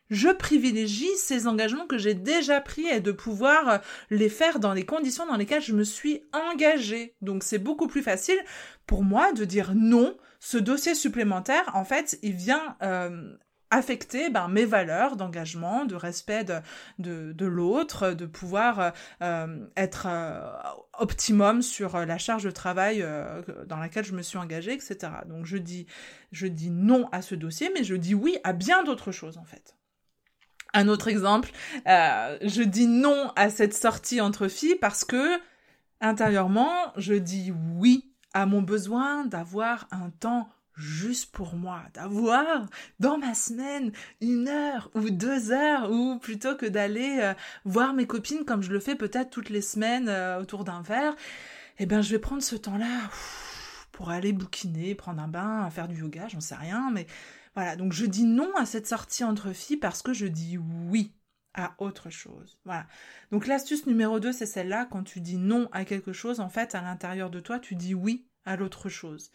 je 0.09 0.29
privilégie 0.29 1.15
ces 1.17 1.47
engagements 1.47 1.87
que 1.87 1.97
j'ai 1.97 2.13
déjà 2.13 2.61
pris 2.61 2.87
et 2.87 2.99
de 2.99 3.11
pouvoir 3.11 3.69
euh, 3.69 3.77
les 4.09 4.29
faire 4.29 4.59
dans 4.59 4.73
les 4.73 4.85
conditions 4.85 5.25
dans 5.25 5.35
lesquelles 5.35 5.61
je 5.61 5.73
me 5.73 5.83
suis 5.83 6.23
engagée. 6.33 7.15
Donc 7.21 7.43
c'est 7.43 7.59
beaucoup 7.59 7.87
plus 7.87 8.03
facile 8.03 8.39
pour 8.85 9.03
moi 9.03 9.33
de 9.33 9.45
dire 9.45 9.73
non. 9.75 10.17
Ce 10.39 10.57
dossier 10.57 10.95
supplémentaire, 10.95 11.71
en 11.73 11.83
fait, 11.83 12.19
il 12.21 12.33
vient 12.33 12.77
euh, 12.83 13.35
affecter 13.71 14.29
ben, 14.29 14.47
mes 14.47 14.65
valeurs 14.65 15.17
d'engagement, 15.17 15.83
de 15.83 15.95
respect 15.95 16.45
de, 16.45 17.33
de, 17.33 17.45
l'autre, 17.45 18.11
de 18.11 18.25
pouvoir 18.27 18.93
euh, 19.21 19.67
être 19.75 20.07
optimum 20.93 21.61
sur 21.63 21.97
la 21.97 22.17
charge 22.17 22.43
de 22.43 22.51
travail 22.51 23.05
dans 23.65 23.77
laquelle 23.77 24.05
je 24.05 24.13
me 24.13 24.21
suis 24.21 24.37
engagée, 24.37 24.73
etc. 24.73 25.11
Donc 25.25 25.47
je 25.47 25.57
dis, 25.57 25.87
je 26.31 26.45
dis 26.45 26.69
non 26.69 27.09
à 27.11 27.21
ce 27.23 27.35
dossier, 27.35 27.71
mais 27.73 27.83
je 27.83 27.95
dis 27.95 28.13
oui 28.13 28.37
à 28.43 28.53
bien 28.53 28.83
d'autres 28.83 29.11
choses 29.11 29.37
en 29.39 29.43
fait. 29.43 29.76
Un 30.73 30.87
autre 30.87 31.07
exemple, 31.07 31.51
euh, 31.87 32.37
je 32.41 32.61
dis 32.61 32.87
non 32.87 33.31
à 33.35 33.49
cette 33.49 33.73
sortie 33.73 34.21
entre 34.21 34.47
filles 34.47 34.77
parce 34.79 35.03
que 35.03 35.39
intérieurement, 36.01 36.71
je 36.97 37.13
dis 37.13 37.53
oui 37.75 38.11
à 38.33 38.45
mon 38.45 38.61
besoin 38.61 39.25
d'avoir 39.25 39.87
un 39.91 40.09
temps 40.19 40.49
juste 40.75 41.31
pour 41.31 41.55
moi, 41.55 41.81
d'avoir 41.95 42.67
dans 42.99 43.17
ma 43.17 43.33
semaine 43.33 43.91
une 44.21 44.47
heure 44.47 44.91
ou 44.93 45.09
deux 45.09 45.51
heures, 45.51 45.91
ou 45.91 46.19
plutôt 46.19 46.55
que 46.55 46.67
d'aller 46.67 47.17
euh, 47.19 47.33
voir 47.65 47.93
mes 47.93 48.05
copines 48.05 48.45
comme 48.45 48.61
je 48.61 48.71
le 48.71 48.79
fais 48.79 48.95
peut-être 48.95 49.31
toutes 49.31 49.49
les 49.49 49.61
semaines 49.61 50.07
euh, 50.07 50.39
autour 50.39 50.63
d'un 50.63 50.81
verre, 50.81 51.15
eh 51.79 51.87
bien 51.87 52.01
je 52.01 52.11
vais 52.11 52.19
prendre 52.19 52.43
ce 52.43 52.55
temps-là 52.55 53.09
pour 53.91 54.11
aller 54.11 54.33
bouquiner, 54.33 54.93
prendre 54.93 55.21
un 55.21 55.27
bain, 55.27 55.67
faire 55.71 55.87
du 55.87 55.99
yoga, 55.99 56.27
j'en 56.27 56.41
sais 56.41 56.55
rien, 56.55 56.91
mais 56.93 57.07
voilà, 57.57 57.75
donc 57.75 57.91
je 57.91 58.05
dis 58.05 58.25
non 58.25 58.55
à 58.55 58.67
cette 58.67 58.85
sortie 58.85 59.23
entre 59.23 59.51
filles 59.51 59.77
parce 59.77 60.03
que 60.03 60.13
je 60.13 60.27
dis 60.27 60.59
oui 60.59 61.15
à 61.55 61.73
autre 61.79 62.11
chose. 62.11 62.59
Voilà. 62.65 62.85
Donc 63.31 63.47
l'astuce 63.47 63.87
numéro 63.87 64.19
2, 64.19 64.31
c'est 64.31 64.45
celle-là. 64.45 64.85
Quand 64.85 65.01
tu 65.01 65.21
dis 65.21 65.37
non 65.37 65.67
à 65.71 65.83
quelque 65.83 66.13
chose, 66.13 66.39
en 66.39 66.49
fait, 66.49 66.75
à 66.75 66.83
l'intérieur 66.83 67.31
de 67.31 67.39
toi, 67.39 67.57
tu 67.57 67.73
dis 67.73 67.95
oui 67.95 68.27
à 68.45 68.57
l'autre 68.57 68.89
chose. 68.89 69.31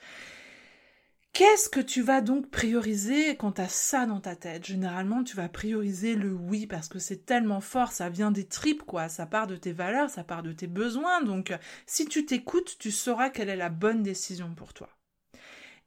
Qu'est-ce 1.33 1.69
que 1.69 1.81
tu 1.81 2.01
vas 2.01 2.21
donc 2.21 2.49
prioriser 2.49 3.37
quand 3.37 3.53
tu 3.53 3.61
as 3.61 3.69
ça 3.69 4.07
dans 4.07 4.21
ta 4.21 4.37
tête? 4.37 4.67
Généralement, 4.67 5.25
tu 5.25 5.35
vas 5.35 5.49
prioriser 5.49 6.15
le 6.15 6.33
oui 6.33 6.69
parce 6.69 6.87
que 6.87 7.01
c'est 7.01 7.27
tellement 7.27 7.61
fort, 7.61 7.91
ça 7.91 8.09
vient 8.09 8.31
des 8.31 8.47
tripes, 8.47 8.85
quoi. 8.85 9.09
Ça 9.09 9.27
part 9.27 9.49
de 9.49 9.57
tes 9.57 9.73
valeurs, 9.73 10.11
ça 10.11 10.23
part 10.23 10.45
de 10.45 10.53
tes 10.53 10.69
besoins. 10.69 11.25
Donc, 11.25 11.53
si 11.87 12.05
tu 12.05 12.25
t'écoutes, 12.25 12.79
tu 12.79 12.93
sauras 12.93 13.31
quelle 13.31 13.49
est 13.49 13.57
la 13.57 13.69
bonne 13.69 14.05
décision 14.05 14.55
pour 14.55 14.75
toi. 14.75 14.91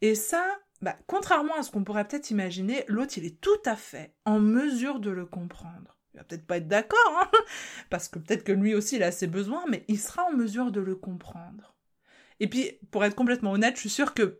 Et 0.01 0.15
ça, 0.15 0.45
bah, 0.85 0.95
contrairement 1.07 1.55
à 1.55 1.63
ce 1.63 1.71
qu'on 1.71 1.83
pourrait 1.83 2.07
peut-être 2.07 2.29
imaginer, 2.29 2.85
l'autre, 2.87 3.17
il 3.17 3.25
est 3.25 3.41
tout 3.41 3.49
à 3.65 3.75
fait 3.75 4.13
en 4.23 4.39
mesure 4.39 4.99
de 4.99 5.09
le 5.09 5.25
comprendre. 5.25 5.97
Il 6.13 6.17
va 6.17 6.23
peut-être 6.23 6.45
pas 6.45 6.57
être 6.57 6.67
d'accord, 6.67 7.23
hein 7.23 7.27
parce 7.89 8.07
que 8.07 8.19
peut-être 8.19 8.43
que 8.43 8.51
lui 8.51 8.75
aussi, 8.75 8.97
il 8.97 9.03
a 9.03 9.11
ses 9.11 9.25
besoins, 9.25 9.65
mais 9.67 9.83
il 9.87 9.99
sera 9.99 10.25
en 10.25 10.31
mesure 10.31 10.71
de 10.71 10.79
le 10.79 10.95
comprendre. 10.95 11.73
Et 12.39 12.47
puis, 12.47 12.77
pour 12.91 13.03
être 13.03 13.15
complètement 13.15 13.53
honnête, 13.53 13.77
je 13.77 13.79
suis 13.79 13.89
sûre 13.89 14.13
que 14.13 14.37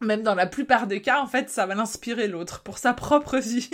même 0.00 0.22
dans 0.22 0.36
la 0.36 0.46
plupart 0.46 0.86
des 0.86 1.02
cas, 1.02 1.20
en 1.20 1.26
fait, 1.26 1.50
ça 1.50 1.66
va 1.66 1.74
l'inspirer 1.74 2.28
l'autre 2.28 2.62
pour 2.62 2.78
sa 2.78 2.94
propre 2.94 3.38
vie. 3.38 3.68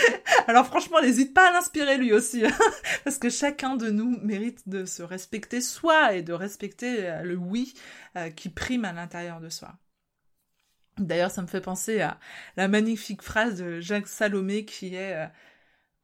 Alors 0.48 0.66
franchement, 0.66 1.00
n'hésite 1.00 1.32
pas 1.32 1.48
à 1.48 1.52
l'inspirer 1.52 1.96
lui 1.96 2.12
aussi, 2.12 2.44
hein, 2.44 2.58
parce 3.04 3.16
que 3.16 3.30
chacun 3.30 3.76
de 3.76 3.88
nous 3.88 4.18
mérite 4.20 4.68
de 4.68 4.84
se 4.84 5.02
respecter 5.02 5.62
soi 5.62 6.12
et 6.12 6.20
de 6.20 6.34
respecter 6.34 7.08
euh, 7.08 7.22
le 7.22 7.36
oui 7.36 7.72
euh, 8.16 8.28
qui 8.28 8.50
prime 8.50 8.84
à 8.84 8.92
l'intérieur 8.92 9.40
de 9.40 9.48
soi. 9.48 9.78
D'ailleurs, 10.98 11.30
ça 11.30 11.42
me 11.42 11.46
fait 11.46 11.60
penser 11.60 12.00
à 12.00 12.18
la 12.56 12.68
magnifique 12.68 13.22
phrase 13.22 13.58
de 13.58 13.80
Jacques 13.80 14.08
Salomé 14.08 14.64
qui 14.64 14.94
est 14.94 15.14
euh, 15.14 15.26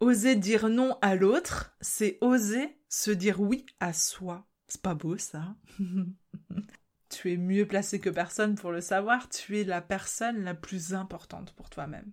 Oser 0.01 0.37
dire 0.37 0.69
non 0.69 0.99
à 1.03 1.15
l'autre, 1.15 1.75
c'est 1.81 2.19
oser 2.21 2.77
se 2.89 3.11
dire 3.11 3.41
oui 3.41 3.65
à 3.81 3.93
soi. 3.93 4.47
C'est 4.69 4.83
pas 4.83 4.95
beau 4.95 5.17
ça 5.17 5.55
Tu 7.09 7.33
es 7.33 7.37
mieux 7.37 7.67
placé 7.67 8.01
que 8.01 8.11
personne 8.11 8.57
pour 8.57 8.73
le 8.73 8.81
savoir, 8.81 9.29
tu 9.29 9.61
es 9.61 9.65
la 9.65 9.81
personne 9.81 10.43
la 10.43 10.55
plus 10.55 10.95
importante 10.95 11.55
pour 11.55 11.71
toi-même. 11.71 12.11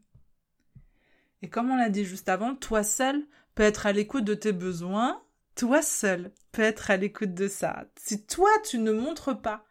Et 1.42 1.50
comme 1.50 1.72
on 1.72 1.76
l'a 1.76 1.90
dit 1.90 2.06
juste 2.06 2.30
avant, 2.30 2.56
toi 2.56 2.84
seul 2.84 3.26
peux 3.56 3.64
être 3.64 3.88
à 3.88 3.94
l'écoute 3.94 4.26
de 4.26 4.36
tes 4.36 4.54
besoins, 4.54 5.24
toi 5.56 5.82
seul 5.82 6.32
peux 6.52 6.62
être 6.62 6.92
à 6.92 6.98
l'écoute 6.98 7.34
de 7.34 7.48
ça. 7.48 7.86
Si 7.98 8.26
toi 8.26 8.50
tu 8.64 8.78
ne 8.78 8.92
montres 8.92 9.42
pas 9.42 9.66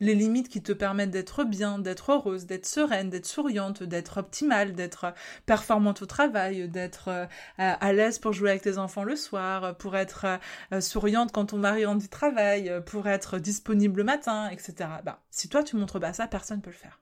les 0.00 0.14
limites 0.14 0.48
qui 0.48 0.62
te 0.62 0.72
permettent 0.72 1.10
d'être 1.10 1.44
bien, 1.44 1.78
d'être 1.78 2.12
heureuse, 2.12 2.46
d'être 2.46 2.66
sereine, 2.66 3.10
d'être 3.10 3.26
souriante, 3.26 3.82
d'être 3.82 4.18
optimale, 4.18 4.74
d'être 4.74 5.14
performante 5.46 6.02
au 6.02 6.06
travail, 6.06 6.68
d'être 6.68 7.08
euh, 7.08 7.26
à 7.56 7.92
l'aise 7.92 8.18
pour 8.18 8.32
jouer 8.32 8.50
avec 8.50 8.62
tes 8.62 8.78
enfants 8.78 9.04
le 9.04 9.16
soir, 9.16 9.76
pour 9.78 9.96
être 9.96 10.26
euh, 10.72 10.80
souriante 10.80 11.32
quand 11.32 11.46
ton 11.46 11.58
mari 11.58 11.84
rentre 11.84 12.02
du 12.02 12.08
travail, 12.08 12.72
pour 12.86 13.06
être 13.06 13.38
disponible 13.38 13.98
le 13.98 14.04
matin, 14.04 14.48
etc. 14.50 14.74
Bah, 15.04 15.22
si 15.30 15.48
toi 15.48 15.62
tu 15.62 15.76
montres 15.76 16.00
pas 16.00 16.12
ça, 16.12 16.26
personne 16.26 16.58
ne 16.58 16.62
peut 16.62 16.70
le 16.70 16.76
faire. 16.76 17.00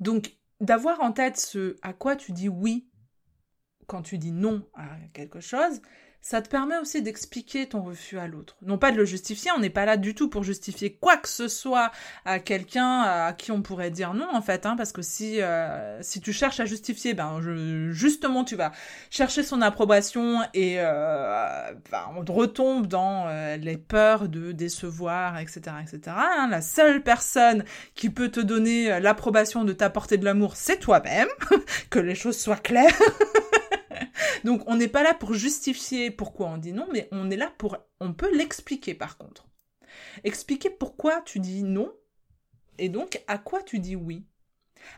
Donc, 0.00 0.36
d'avoir 0.60 1.00
en 1.00 1.12
tête 1.12 1.36
ce 1.36 1.76
à 1.82 1.92
quoi 1.92 2.16
tu 2.16 2.32
dis 2.32 2.48
oui 2.48 2.88
quand 3.86 4.02
tu 4.02 4.18
dis 4.18 4.32
non 4.32 4.66
à 4.74 4.96
quelque 5.12 5.40
chose, 5.40 5.80
ça 6.24 6.40
te 6.40 6.48
permet 6.48 6.78
aussi 6.78 7.02
d'expliquer 7.02 7.66
ton 7.66 7.82
refus 7.82 8.18
à 8.18 8.26
l'autre. 8.26 8.56
Non 8.62 8.78
pas 8.78 8.90
de 8.90 8.96
le 8.96 9.04
justifier, 9.04 9.50
on 9.54 9.60
n'est 9.60 9.68
pas 9.68 9.84
là 9.84 9.98
du 9.98 10.14
tout 10.14 10.30
pour 10.30 10.42
justifier 10.42 10.94
quoi 10.94 11.18
que 11.18 11.28
ce 11.28 11.48
soit 11.48 11.90
à 12.24 12.38
quelqu'un 12.38 13.02
à 13.02 13.34
qui 13.34 13.52
on 13.52 13.60
pourrait 13.60 13.90
dire 13.90 14.14
non 14.14 14.28
en 14.32 14.40
fait, 14.40 14.64
hein, 14.64 14.74
parce 14.74 14.90
que 14.90 15.02
si 15.02 15.42
euh, 15.42 16.00
si 16.00 16.22
tu 16.22 16.32
cherches 16.32 16.60
à 16.60 16.64
justifier, 16.64 17.12
ben 17.12 17.42
justement 17.90 18.42
tu 18.42 18.56
vas 18.56 18.72
chercher 19.10 19.42
son 19.42 19.60
approbation 19.60 20.40
et 20.54 20.76
euh, 20.78 21.70
ben, 21.92 22.04
on 22.16 22.24
retombe 22.32 22.86
dans 22.86 23.26
euh, 23.28 23.58
les 23.58 23.76
peurs 23.76 24.30
de 24.30 24.52
décevoir, 24.52 25.38
etc., 25.38 25.60
etc. 25.82 26.16
Hein. 26.18 26.48
La 26.50 26.62
seule 26.62 27.02
personne 27.02 27.64
qui 27.94 28.08
peut 28.08 28.30
te 28.30 28.40
donner 28.40 28.98
l'approbation 28.98 29.62
de 29.62 29.74
t'apporter 29.74 30.16
de 30.16 30.24
l'amour, 30.24 30.56
c'est 30.56 30.78
toi-même. 30.78 31.28
que 31.90 31.98
les 31.98 32.14
choses 32.14 32.38
soient 32.38 32.56
claires. 32.56 32.98
Donc 34.44 34.62
on 34.66 34.76
n'est 34.76 34.88
pas 34.88 35.02
là 35.02 35.14
pour 35.14 35.34
justifier 35.34 36.10
pourquoi 36.10 36.48
on 36.48 36.58
dit 36.58 36.72
non, 36.72 36.88
mais 36.92 37.08
on 37.12 37.30
est 37.30 37.36
là 37.36 37.52
pour... 37.58 37.78
On 38.00 38.12
peut 38.12 38.34
l'expliquer 38.34 38.94
par 38.94 39.18
contre. 39.18 39.46
Expliquer 40.24 40.70
pourquoi 40.70 41.20
tu 41.22 41.40
dis 41.40 41.62
non 41.62 41.92
et 42.78 42.88
donc 42.88 43.22
à 43.26 43.38
quoi 43.38 43.62
tu 43.62 43.78
dis 43.78 43.96
oui. 43.96 44.24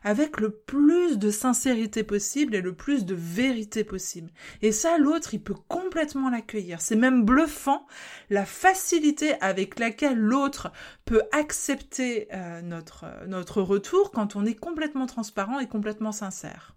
Avec 0.02 0.40
le 0.40 0.50
plus 0.50 1.16
de 1.16 1.30
sincérité 1.30 2.02
possible 2.02 2.56
et 2.56 2.60
le 2.60 2.74
plus 2.74 3.04
de 3.04 3.14
vérité 3.14 3.84
possible. 3.84 4.32
Et 4.60 4.72
ça, 4.72 4.98
l'autre, 4.98 5.32
il 5.32 5.40
peut 5.40 5.54
complètement 5.68 6.28
l'accueillir. 6.28 6.80
C'est 6.80 6.96
même 6.96 7.24
bluffant 7.24 7.86
la 8.28 8.44
facilité 8.44 9.40
avec 9.40 9.78
laquelle 9.78 10.18
l'autre 10.18 10.72
peut 11.04 11.22
accepter 11.30 12.26
euh, 12.32 12.62
notre, 12.62 13.06
notre 13.28 13.62
retour 13.62 14.10
quand 14.10 14.34
on 14.34 14.44
est 14.44 14.56
complètement 14.56 15.06
transparent 15.06 15.60
et 15.60 15.68
complètement 15.68 16.12
sincère. 16.12 16.74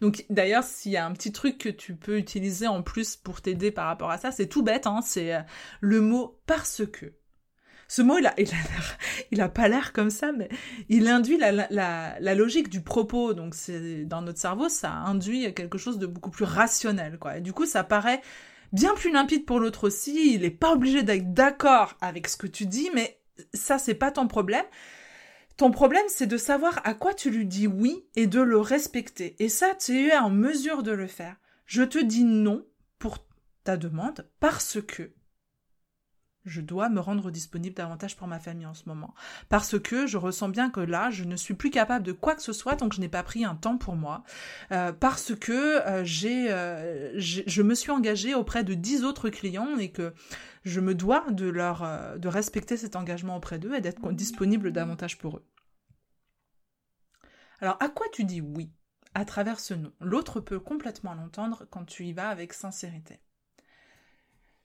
Donc 0.00 0.24
d'ailleurs, 0.30 0.64
s'il 0.64 0.92
y 0.92 0.96
a 0.96 1.06
un 1.06 1.12
petit 1.12 1.32
truc 1.32 1.58
que 1.58 1.68
tu 1.68 1.94
peux 1.94 2.18
utiliser 2.18 2.66
en 2.66 2.82
plus 2.82 3.16
pour 3.16 3.40
t'aider 3.40 3.70
par 3.70 3.86
rapport 3.86 4.10
à 4.10 4.18
ça, 4.18 4.32
c'est 4.32 4.46
tout 4.46 4.62
bête, 4.62 4.86
hein, 4.86 5.00
c'est 5.04 5.34
euh, 5.34 5.40
le 5.80 6.00
mot 6.00 6.38
parce 6.46 6.82
que. 6.86 7.12
Ce 7.88 8.00
mot, 8.00 8.16
il 8.16 8.26
a, 8.26 8.32
il 8.38 8.48
a, 8.48 8.56
il 9.32 9.40
a 9.42 9.50
pas 9.50 9.68
l'air 9.68 9.92
comme 9.92 10.08
ça, 10.08 10.32
mais 10.32 10.48
il 10.88 11.08
induit 11.08 11.36
la, 11.36 11.52
la, 11.52 12.16
la 12.18 12.34
logique 12.34 12.70
du 12.70 12.80
propos. 12.80 13.34
Donc 13.34 13.54
c'est 13.54 14.06
dans 14.06 14.22
notre 14.22 14.38
cerveau, 14.38 14.70
ça 14.70 14.90
induit 14.90 15.52
quelque 15.52 15.76
chose 15.76 15.98
de 15.98 16.06
beaucoup 16.06 16.30
plus 16.30 16.46
rationnel, 16.46 17.18
quoi. 17.18 17.36
Et 17.36 17.40
du 17.42 17.52
coup, 17.52 17.66
ça 17.66 17.84
paraît 17.84 18.22
bien 18.72 18.94
plus 18.94 19.12
limpide 19.12 19.44
pour 19.44 19.60
l'autre 19.60 19.88
aussi. 19.88 20.32
Il 20.34 20.40
n'est 20.40 20.50
pas 20.50 20.72
obligé 20.72 21.02
d'être 21.02 21.34
d'accord 21.34 21.98
avec 22.00 22.28
ce 22.28 22.38
que 22.38 22.46
tu 22.46 22.64
dis, 22.64 22.88
mais 22.94 23.18
ça, 23.52 23.78
c'est 23.78 23.94
pas 23.94 24.10
ton 24.10 24.26
problème. 24.26 24.64
Ton 25.56 25.70
problème, 25.70 26.04
c'est 26.08 26.26
de 26.26 26.36
savoir 26.36 26.80
à 26.84 26.94
quoi 26.94 27.14
tu 27.14 27.30
lui 27.30 27.46
dis 27.46 27.66
oui 27.66 28.06
et 28.16 28.26
de 28.26 28.40
le 28.40 28.58
respecter. 28.58 29.36
Et 29.38 29.48
ça, 29.48 29.74
tu 29.74 30.08
es 30.08 30.16
en 30.16 30.30
mesure 30.30 30.82
de 30.82 30.92
le 30.92 31.06
faire. 31.06 31.36
Je 31.66 31.82
te 31.82 31.98
dis 31.98 32.24
non 32.24 32.66
pour 32.98 33.18
ta 33.64 33.76
demande 33.76 34.28
parce 34.40 34.80
que 34.80 35.12
je 36.44 36.60
dois 36.60 36.88
me 36.88 37.00
rendre 37.00 37.30
disponible 37.30 37.74
davantage 37.74 38.16
pour 38.16 38.26
ma 38.26 38.40
famille 38.40 38.66
en 38.66 38.74
ce 38.74 38.88
moment. 38.88 39.14
Parce 39.48 39.78
que 39.78 40.06
je 40.06 40.16
ressens 40.16 40.48
bien 40.48 40.70
que 40.70 40.80
là, 40.80 41.10
je 41.10 41.24
ne 41.24 41.36
suis 41.36 41.54
plus 41.54 41.70
capable 41.70 42.04
de 42.04 42.12
quoi 42.12 42.34
que 42.34 42.42
ce 42.42 42.52
soit 42.52 42.76
tant 42.76 42.88
que 42.88 42.96
je 42.96 43.00
n'ai 43.00 43.08
pas 43.08 43.22
pris 43.22 43.44
un 43.44 43.54
temps 43.54 43.78
pour 43.78 43.94
moi. 43.94 44.24
Euh, 44.72 44.92
parce 44.92 45.34
que 45.34 45.52
euh, 45.86 46.04
euh, 46.24 47.12
je 47.16 47.62
me 47.62 47.74
suis 47.74 47.90
engagée 47.90 48.34
auprès 48.34 48.64
de 48.64 48.74
dix 48.74 49.04
autres 49.04 49.30
clients 49.30 49.76
et 49.78 49.90
que 49.90 50.14
je 50.64 50.80
me 50.80 50.94
dois 50.94 51.24
de 51.30 51.48
leur, 51.48 52.18
de 52.18 52.28
respecter 52.28 52.76
cet 52.76 52.96
engagement 52.96 53.36
auprès 53.36 53.58
d'eux 53.58 53.74
et 53.74 53.80
d'être 53.80 54.12
disponible 54.12 54.72
davantage 54.72 55.18
pour 55.18 55.36
eux. 55.38 55.46
Alors, 57.60 57.76
à 57.80 57.88
quoi 57.88 58.06
tu 58.12 58.24
dis 58.24 58.40
oui 58.40 58.70
à 59.14 59.24
travers 59.24 59.60
ce 59.60 59.74
non 59.74 59.92
L'autre 60.00 60.40
peut 60.40 60.58
complètement 60.58 61.14
l'entendre 61.14 61.66
quand 61.70 61.84
tu 61.84 62.04
y 62.06 62.12
vas 62.12 62.28
avec 62.28 62.52
sincérité. 62.52 63.20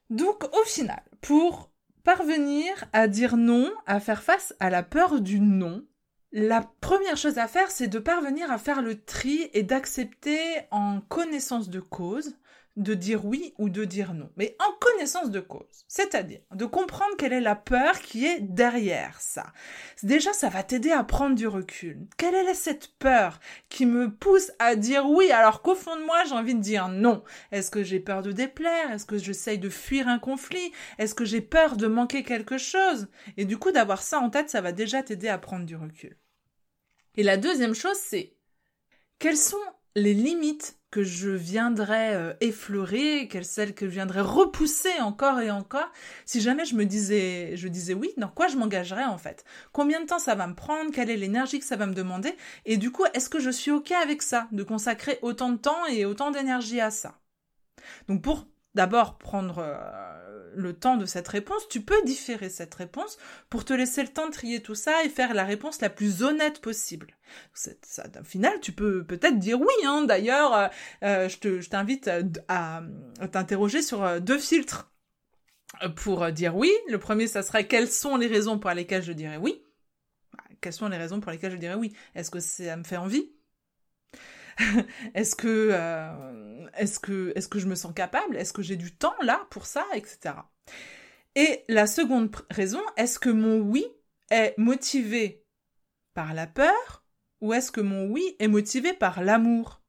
Donc 0.09 0.43
au 0.55 0.63
final, 0.65 1.03
pour 1.21 1.71
parvenir 2.03 2.85
à 2.93 3.07
dire 3.07 3.37
non, 3.37 3.71
à 3.85 3.99
faire 3.99 4.23
face 4.23 4.55
à 4.59 4.69
la 4.69 4.83
peur 4.83 5.19
du 5.19 5.39
non, 5.39 5.83
la 6.31 6.61
première 6.81 7.17
chose 7.17 7.37
à 7.37 7.47
faire, 7.47 7.71
c'est 7.71 7.87
de 7.87 7.99
parvenir 7.99 8.51
à 8.51 8.57
faire 8.57 8.81
le 8.81 9.01
tri 9.01 9.49
et 9.53 9.63
d'accepter 9.63 10.39
en 10.71 11.01
connaissance 11.01 11.69
de 11.69 11.79
cause 11.79 12.35
de 12.77 12.93
dire 12.93 13.25
oui 13.25 13.53
ou 13.57 13.69
de 13.69 13.83
dire 13.83 14.13
non, 14.13 14.29
mais 14.37 14.55
en 14.59 14.71
connaissance 14.79 15.31
de 15.31 15.39
cause, 15.39 15.85
c'est-à-dire 15.87 16.39
de 16.53 16.65
comprendre 16.65 17.17
quelle 17.17 17.33
est 17.33 17.41
la 17.41 17.55
peur 17.55 17.99
qui 17.99 18.25
est 18.25 18.39
derrière 18.39 19.19
ça. 19.19 19.51
Déjà, 20.03 20.31
ça 20.31 20.49
va 20.49 20.63
t'aider 20.63 20.91
à 20.91 21.03
prendre 21.03 21.35
du 21.35 21.47
recul. 21.47 22.07
Quelle 22.17 22.35
est 22.35 22.53
cette 22.53 22.89
peur 22.99 23.39
qui 23.69 23.85
me 23.85 24.13
pousse 24.13 24.51
à 24.59 24.75
dire 24.75 25.09
oui 25.09 25.31
alors 25.31 25.61
qu'au 25.61 25.75
fond 25.75 25.95
de 25.95 26.05
moi, 26.05 26.23
j'ai 26.25 26.35
envie 26.35 26.55
de 26.55 26.61
dire 26.61 26.87
non? 26.87 27.23
Est-ce 27.51 27.71
que 27.71 27.83
j'ai 27.83 27.99
peur 27.99 28.21
de 28.21 28.31
déplaire? 28.31 28.91
Est-ce 28.91 29.05
que 29.05 29.17
j'essaye 29.17 29.57
de 29.57 29.69
fuir 29.69 30.07
un 30.07 30.19
conflit? 30.19 30.71
Est-ce 30.99 31.15
que 31.15 31.25
j'ai 31.25 31.41
peur 31.41 31.77
de 31.77 31.87
manquer 31.87 32.23
quelque 32.23 32.59
chose? 32.59 33.07
Et 33.37 33.45
du 33.45 33.57
coup, 33.57 33.71
d'avoir 33.71 34.03
ça 34.03 34.19
en 34.19 34.29
tête, 34.29 34.51
ça 34.51 34.61
va 34.61 34.71
déjà 34.71 35.01
t'aider 35.01 35.29
à 35.29 35.39
prendre 35.39 35.65
du 35.65 35.75
recul. 35.75 36.15
Et 37.15 37.23
la 37.23 37.37
deuxième 37.37 37.73
chose, 37.73 37.97
c'est 37.97 38.35
quelles 39.17 39.37
sont 39.37 39.57
les 39.97 40.13
limites 40.13 40.77
que 40.91 41.03
je 41.03 41.29
viendrais 41.29 42.13
euh, 42.15 42.33
effleurer, 42.39 43.27
quelles 43.29 43.45
celles 43.45 43.73
que 43.73 43.87
je 43.87 43.91
viendrais 43.91 44.21
repousser 44.21 45.01
encore 45.01 45.39
et 45.39 45.49
encore, 45.49 45.91
si 46.23 46.39
jamais 46.39 46.65
je 46.65 46.75
me 46.75 46.85
disais, 46.85 47.57
je 47.57 47.67
disais 47.67 47.95
oui, 47.95 48.13
dans 48.15 48.27
quoi 48.29 48.47
je 48.47 48.57
m'engagerais 48.57 49.05
en 49.05 49.17
fait? 49.17 49.43
Combien 49.73 49.99
de 49.99 50.05
temps 50.05 50.19
ça 50.19 50.35
va 50.35 50.45
me 50.45 50.53
prendre? 50.53 50.91
Quelle 50.91 51.09
est 51.09 51.17
l'énergie 51.17 51.59
que 51.59 51.65
ça 51.65 51.75
va 51.77 51.87
me 51.87 51.95
demander? 51.95 52.35
Et 52.65 52.77
du 52.77 52.91
coup, 52.91 53.05
est-ce 53.15 53.27
que 53.27 53.39
je 53.39 53.49
suis 53.49 53.71
ok 53.71 53.91
avec 53.91 54.21
ça, 54.21 54.47
de 54.51 54.63
consacrer 54.63 55.17
autant 55.23 55.51
de 55.51 55.57
temps 55.57 55.85
et 55.87 56.05
autant 56.05 56.29
d'énergie 56.29 56.79
à 56.79 56.91
ça? 56.91 57.19
Donc 58.07 58.21
pour 58.21 58.45
d'abord 58.77 59.17
prendre 59.17 59.57
euh, 59.57 60.51
le 60.55 60.73
temps 60.73 60.97
de 60.97 61.05
cette 61.05 61.27
réponse, 61.27 61.67
tu 61.67 61.81
peux 61.81 62.01
différer 62.05 62.49
cette 62.49 62.73
réponse 62.75 63.17
pour 63.49 63.65
te 63.65 63.73
laisser 63.73 64.03
le 64.03 64.07
temps 64.07 64.27
de 64.27 64.31
trier 64.31 64.61
tout 64.61 64.75
ça 64.75 65.03
et 65.03 65.09
faire 65.09 65.33
la 65.33 65.43
réponse 65.43 65.81
la 65.81 65.89
plus 65.89 66.21
honnête 66.21 66.61
possible. 66.61 67.17
Ça, 67.53 68.03
au 68.19 68.23
final, 68.23 68.59
tu 68.61 68.71
peux 68.71 69.03
peut-être 69.03 69.39
dire 69.39 69.59
oui. 69.59 69.73
Hein. 69.85 70.03
D'ailleurs, 70.03 70.53
euh, 70.53 70.67
euh, 71.03 71.29
je 71.29 71.69
t'invite 71.69 72.09
à, 72.47 72.83
t'interroger 73.31 73.81
sur 73.81 74.21
deux 74.21 74.39
filtres 74.39 74.91
pour 75.95 76.31
dire 76.31 76.55
oui. 76.55 76.71
Le 76.89 76.99
premier, 76.99 77.27
ça 77.27 77.41
serait 77.41 77.67
quelles 77.67 77.89
sont 77.89 78.15
les 78.15 78.27
raisons 78.27 78.59
pour 78.59 78.71
lesquelles 78.71 79.03
je 79.03 79.11
dirais 79.11 79.37
oui. 79.37 79.61
Bah, 80.33 80.43
quelles 80.61 80.73
sont 80.73 80.87
les 80.87 80.97
raisons 80.97 81.19
pour 81.19 81.31
lesquelles 81.31 81.51
je 81.51 81.57
dirais 81.57 81.75
oui? 81.75 81.93
Est-ce 82.13 82.29
que 82.29 82.39
ça 82.39 82.77
me 82.77 82.83
fait 82.83 82.97
envie? 82.97 83.31
est-ce 85.13 85.35
que, 85.35 85.69
euh, 85.71 86.67
est-ce 86.77 86.99
que, 86.99 87.33
est-ce 87.35 87.47
que 87.47 87.59
je 87.59 87.67
me 87.67 87.75
sens 87.75 87.93
capable? 87.93 88.35
Est-ce 88.35 88.53
que 88.53 88.61
j'ai 88.61 88.75
du 88.75 88.95
temps 88.95 89.15
là 89.21 89.47
pour 89.49 89.65
ça, 89.65 89.85
etc. 89.93 90.35
Et 91.35 91.63
la 91.67 91.87
seconde 91.87 92.35
raison, 92.49 92.81
est-ce 92.95 93.19
que 93.19 93.29
mon 93.29 93.59
oui 93.59 93.85
est 94.31 94.55
motivé 94.57 95.45
par 96.13 96.33
la 96.33 96.47
peur 96.47 97.05
ou 97.41 97.53
est-ce 97.53 97.71
que 97.71 97.81
mon 97.81 98.07
oui 98.07 98.35
est 98.39 98.47
motivé 98.47 98.93
par 98.93 99.23
l'amour? 99.23 99.81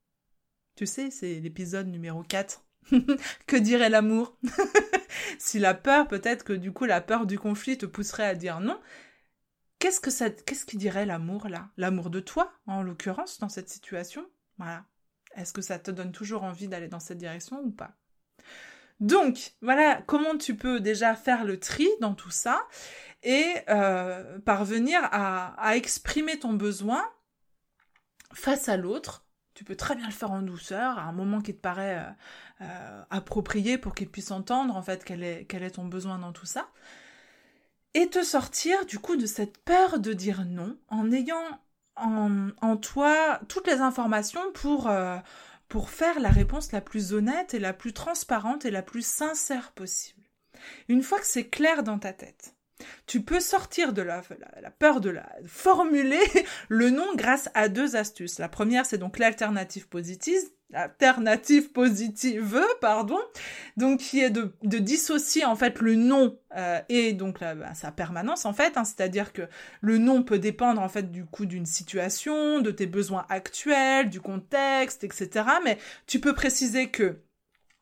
Tu 0.76 0.86
sais, 0.86 1.10
c'est 1.10 1.40
l'épisode 1.40 1.88
numéro 1.88 2.22
4. 2.22 2.64
que 3.46 3.56
dirait 3.56 3.90
l'amour? 3.90 4.38
Si 5.38 5.58
la 5.58 5.74
peur, 5.74 6.08
peut-être 6.08 6.44
que 6.44 6.52
du 6.52 6.72
coup 6.72 6.84
la 6.84 7.00
peur 7.00 7.26
du 7.26 7.38
conflit 7.38 7.78
te 7.78 7.86
pousserait 7.86 8.26
à 8.26 8.34
dire 8.34 8.60
non. 8.60 8.78
Qu'est-ce 9.78 10.00
que 10.00 10.10
ça, 10.10 10.30
qu'est-ce 10.30 10.64
qui 10.64 10.76
dirait 10.76 11.06
l'amour 11.06 11.48
là? 11.48 11.70
L'amour 11.76 12.10
de 12.10 12.20
toi, 12.20 12.52
en 12.66 12.82
l'occurrence, 12.82 13.38
dans 13.38 13.48
cette 13.48 13.68
situation? 13.68 14.28
Voilà. 14.58 14.84
Est-ce 15.36 15.52
que 15.52 15.62
ça 15.62 15.78
te 15.78 15.90
donne 15.90 16.12
toujours 16.12 16.42
envie 16.42 16.68
d'aller 16.68 16.88
dans 16.88 17.00
cette 17.00 17.18
direction 17.18 17.60
ou 17.60 17.70
pas? 17.70 17.92
Donc, 19.00 19.52
voilà 19.62 20.02
comment 20.06 20.36
tu 20.36 20.56
peux 20.56 20.80
déjà 20.80 21.14
faire 21.14 21.44
le 21.44 21.60
tri 21.60 21.86
dans 22.00 22.14
tout 22.14 22.30
ça 22.30 22.66
et 23.22 23.46
euh, 23.68 24.38
parvenir 24.40 25.00
à, 25.12 25.76
exprimer 25.76 26.38
ton 26.38 26.52
besoin 26.52 27.04
face 28.32 28.68
à 28.68 28.76
l'autre. 28.76 29.24
Tu 29.54 29.64
peux 29.64 29.76
très 29.76 29.96
bien 29.96 30.06
le 30.06 30.12
faire 30.12 30.30
en 30.30 30.42
douceur, 30.42 30.98
à 30.98 31.02
un 31.02 31.12
moment 31.12 31.40
qui 31.40 31.54
te 31.54 31.60
paraît 31.60 31.98
euh, 31.98 32.64
euh, 32.64 33.02
approprié 33.10 33.76
pour 33.76 33.94
qu'il 33.94 34.08
puisse 34.08 34.30
entendre 34.30 34.76
en 34.76 34.82
fait 34.82 35.04
quel 35.04 35.22
est, 35.22 35.46
quel 35.46 35.62
est 35.62 35.72
ton 35.72 35.84
besoin 35.84 36.18
dans 36.18 36.32
tout 36.32 36.46
ça. 36.46 36.68
Et 37.94 38.08
te 38.08 38.22
sortir 38.22 38.84
du 38.86 38.98
coup 38.98 39.16
de 39.16 39.26
cette 39.26 39.58
peur 39.58 39.98
de 39.98 40.12
dire 40.12 40.44
non 40.44 40.76
en 40.88 41.10
ayant 41.10 41.60
en, 42.00 42.76
toi 42.76 43.40
toutes 43.48 43.66
les 43.66 43.80
informations 43.80 44.52
pour, 44.52 44.88
euh, 44.88 45.16
pour 45.68 45.90
faire 45.90 46.20
la 46.20 46.30
réponse 46.30 46.72
la 46.72 46.80
plus 46.80 47.12
honnête 47.12 47.54
et 47.54 47.58
la 47.58 47.72
plus 47.72 47.92
transparente 47.92 48.64
et 48.64 48.70
la 48.70 48.82
plus 48.82 49.06
sincère 49.06 49.72
possible. 49.72 50.22
Une 50.88 51.02
fois 51.02 51.18
que 51.18 51.26
c'est 51.26 51.48
clair 51.48 51.82
dans 51.82 51.98
ta 51.98 52.12
tête, 52.12 52.54
tu 53.06 53.22
peux 53.22 53.40
sortir 53.40 53.92
de 53.92 54.02
la, 54.02 54.22
la, 54.60 54.70
peur 54.70 55.00
de 55.00 55.10
la 55.10 55.28
formuler 55.46 56.20
le 56.68 56.90
nom 56.90 57.14
grâce 57.14 57.48
à 57.54 57.68
deux 57.68 57.96
astuces. 57.96 58.38
La 58.38 58.48
première, 58.48 58.86
c'est 58.86 58.98
donc 58.98 59.18
l'alternative 59.18 59.88
positive, 59.88 60.42
alternative 60.74 61.72
positive, 61.72 62.60
pardon, 62.80 63.18
donc 63.76 64.00
qui 64.00 64.20
est 64.20 64.30
de, 64.30 64.52
de 64.62 64.78
dissocier 64.78 65.44
en 65.44 65.56
fait 65.56 65.80
le 65.80 65.94
nom 65.94 66.38
euh, 66.56 66.80
et 66.88 67.14
donc 67.14 67.40
bah, 67.40 67.74
sa 67.74 67.90
permanence 67.90 68.44
en 68.44 68.52
fait, 68.52 68.76
hein, 68.76 68.84
c'est-à-dire 68.84 69.32
que 69.32 69.42
le 69.80 69.98
nom 69.98 70.22
peut 70.22 70.38
dépendre 70.38 70.80
en 70.80 70.88
fait 70.88 71.10
du 71.10 71.24
coup 71.24 71.46
d'une 71.46 71.66
situation, 71.66 72.60
de 72.60 72.70
tes 72.70 72.86
besoins 72.86 73.24
actuels, 73.28 74.10
du 74.10 74.20
contexte, 74.20 75.04
etc. 75.04 75.46
Mais 75.64 75.78
tu 76.06 76.20
peux 76.20 76.34
préciser 76.34 76.90
que 76.90 77.16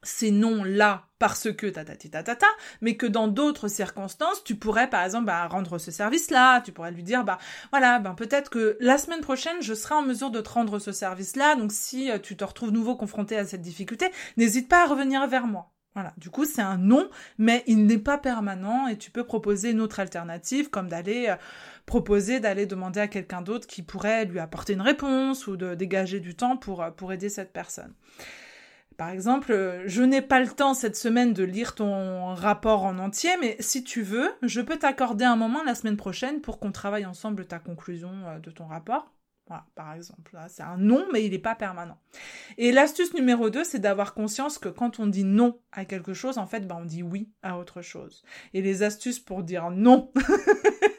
ces 0.06 0.30
noms-là 0.30 1.06
parce 1.18 1.52
que 1.52 1.66
ta 1.66 1.84
ta 1.84 1.96
ta 1.96 2.22
ta 2.22 2.46
mais 2.80 2.96
que 2.96 3.06
dans 3.06 3.28
d'autres 3.28 3.68
circonstances, 3.68 4.44
tu 4.44 4.54
pourrais 4.54 4.88
par 4.88 5.04
exemple 5.04 5.26
bah, 5.26 5.46
rendre 5.48 5.78
ce 5.78 5.90
service-là, 5.90 6.60
tu 6.60 6.72
pourrais 6.72 6.90
lui 6.90 7.02
dire 7.02 7.24
bah 7.24 7.38
voilà, 7.70 7.98
ben 7.98 8.14
peut-être 8.14 8.50
que 8.50 8.76
la 8.80 8.98
semaine 8.98 9.20
prochaine, 9.20 9.60
je 9.60 9.74
serai 9.74 9.94
en 9.94 10.02
mesure 10.02 10.30
de 10.30 10.40
te 10.40 10.48
rendre 10.48 10.78
ce 10.78 10.92
service-là, 10.92 11.56
donc 11.56 11.72
si 11.72 12.10
euh, 12.10 12.18
tu 12.18 12.36
te 12.36 12.44
retrouves 12.44 12.70
nouveau 12.70 12.96
confronté 12.96 13.36
à 13.36 13.44
cette 13.44 13.62
difficulté, 13.62 14.10
n'hésite 14.36 14.68
pas 14.68 14.84
à 14.84 14.86
revenir 14.86 15.26
vers 15.26 15.46
moi. 15.46 15.72
Voilà, 15.94 16.12
du 16.18 16.28
coup 16.28 16.44
c'est 16.44 16.60
un 16.60 16.76
nom, 16.76 17.08
mais 17.38 17.64
il 17.66 17.86
n'est 17.86 17.96
pas 17.96 18.18
permanent 18.18 18.86
et 18.86 18.98
tu 18.98 19.10
peux 19.10 19.24
proposer 19.24 19.70
une 19.70 19.80
autre 19.80 19.98
alternative 19.98 20.68
comme 20.68 20.88
d'aller 20.88 21.28
euh, 21.30 21.36
proposer 21.86 22.38
d'aller 22.38 22.66
demander 22.66 23.00
à 23.00 23.08
quelqu'un 23.08 23.40
d'autre 23.40 23.66
qui 23.66 23.82
pourrait 23.82 24.26
lui 24.26 24.38
apporter 24.38 24.74
une 24.74 24.82
réponse 24.82 25.46
ou 25.46 25.56
de 25.56 25.74
dégager 25.74 26.20
du 26.20 26.34
temps 26.34 26.58
pour, 26.58 26.82
euh, 26.82 26.90
pour 26.90 27.14
aider 27.14 27.30
cette 27.30 27.50
personne. 27.50 27.94
Par 28.96 29.10
exemple, 29.10 29.52
euh, 29.52 29.82
je 29.86 30.02
n'ai 30.02 30.22
pas 30.22 30.40
le 30.40 30.48
temps 30.48 30.72
cette 30.72 30.96
semaine 30.96 31.34
de 31.34 31.44
lire 31.44 31.74
ton 31.74 32.34
rapport 32.34 32.84
en 32.84 32.98
entier, 32.98 33.30
mais 33.40 33.56
si 33.60 33.84
tu 33.84 34.02
veux, 34.02 34.30
je 34.42 34.60
peux 34.62 34.78
t'accorder 34.78 35.24
un 35.24 35.36
moment 35.36 35.62
la 35.64 35.74
semaine 35.74 35.98
prochaine 35.98 36.40
pour 36.40 36.58
qu'on 36.58 36.72
travaille 36.72 37.04
ensemble 37.04 37.46
ta 37.46 37.58
conclusion 37.58 38.10
euh, 38.26 38.38
de 38.38 38.50
ton 38.50 38.66
rapport. 38.66 39.12
Voilà, 39.48 39.64
par 39.76 39.92
exemple. 39.92 40.36
C'est 40.48 40.62
un 40.62 40.76
non, 40.76 41.06
mais 41.12 41.24
il 41.24 41.30
n'est 41.30 41.38
pas 41.38 41.54
permanent. 41.54 41.98
Et 42.58 42.72
l'astuce 42.72 43.14
numéro 43.14 43.48
2, 43.48 43.62
c'est 43.62 43.78
d'avoir 43.78 44.12
conscience 44.12 44.58
que 44.58 44.68
quand 44.68 44.98
on 44.98 45.06
dit 45.06 45.22
non 45.22 45.60
à 45.70 45.84
quelque 45.84 46.14
chose, 46.14 46.38
en 46.38 46.46
fait, 46.46 46.66
ben, 46.66 46.78
on 46.80 46.84
dit 46.84 47.04
oui 47.04 47.30
à 47.42 47.58
autre 47.58 47.80
chose. 47.80 48.24
Et 48.54 48.62
les 48.62 48.82
astuces 48.82 49.20
pour 49.20 49.44
dire 49.44 49.70
non 49.70 50.10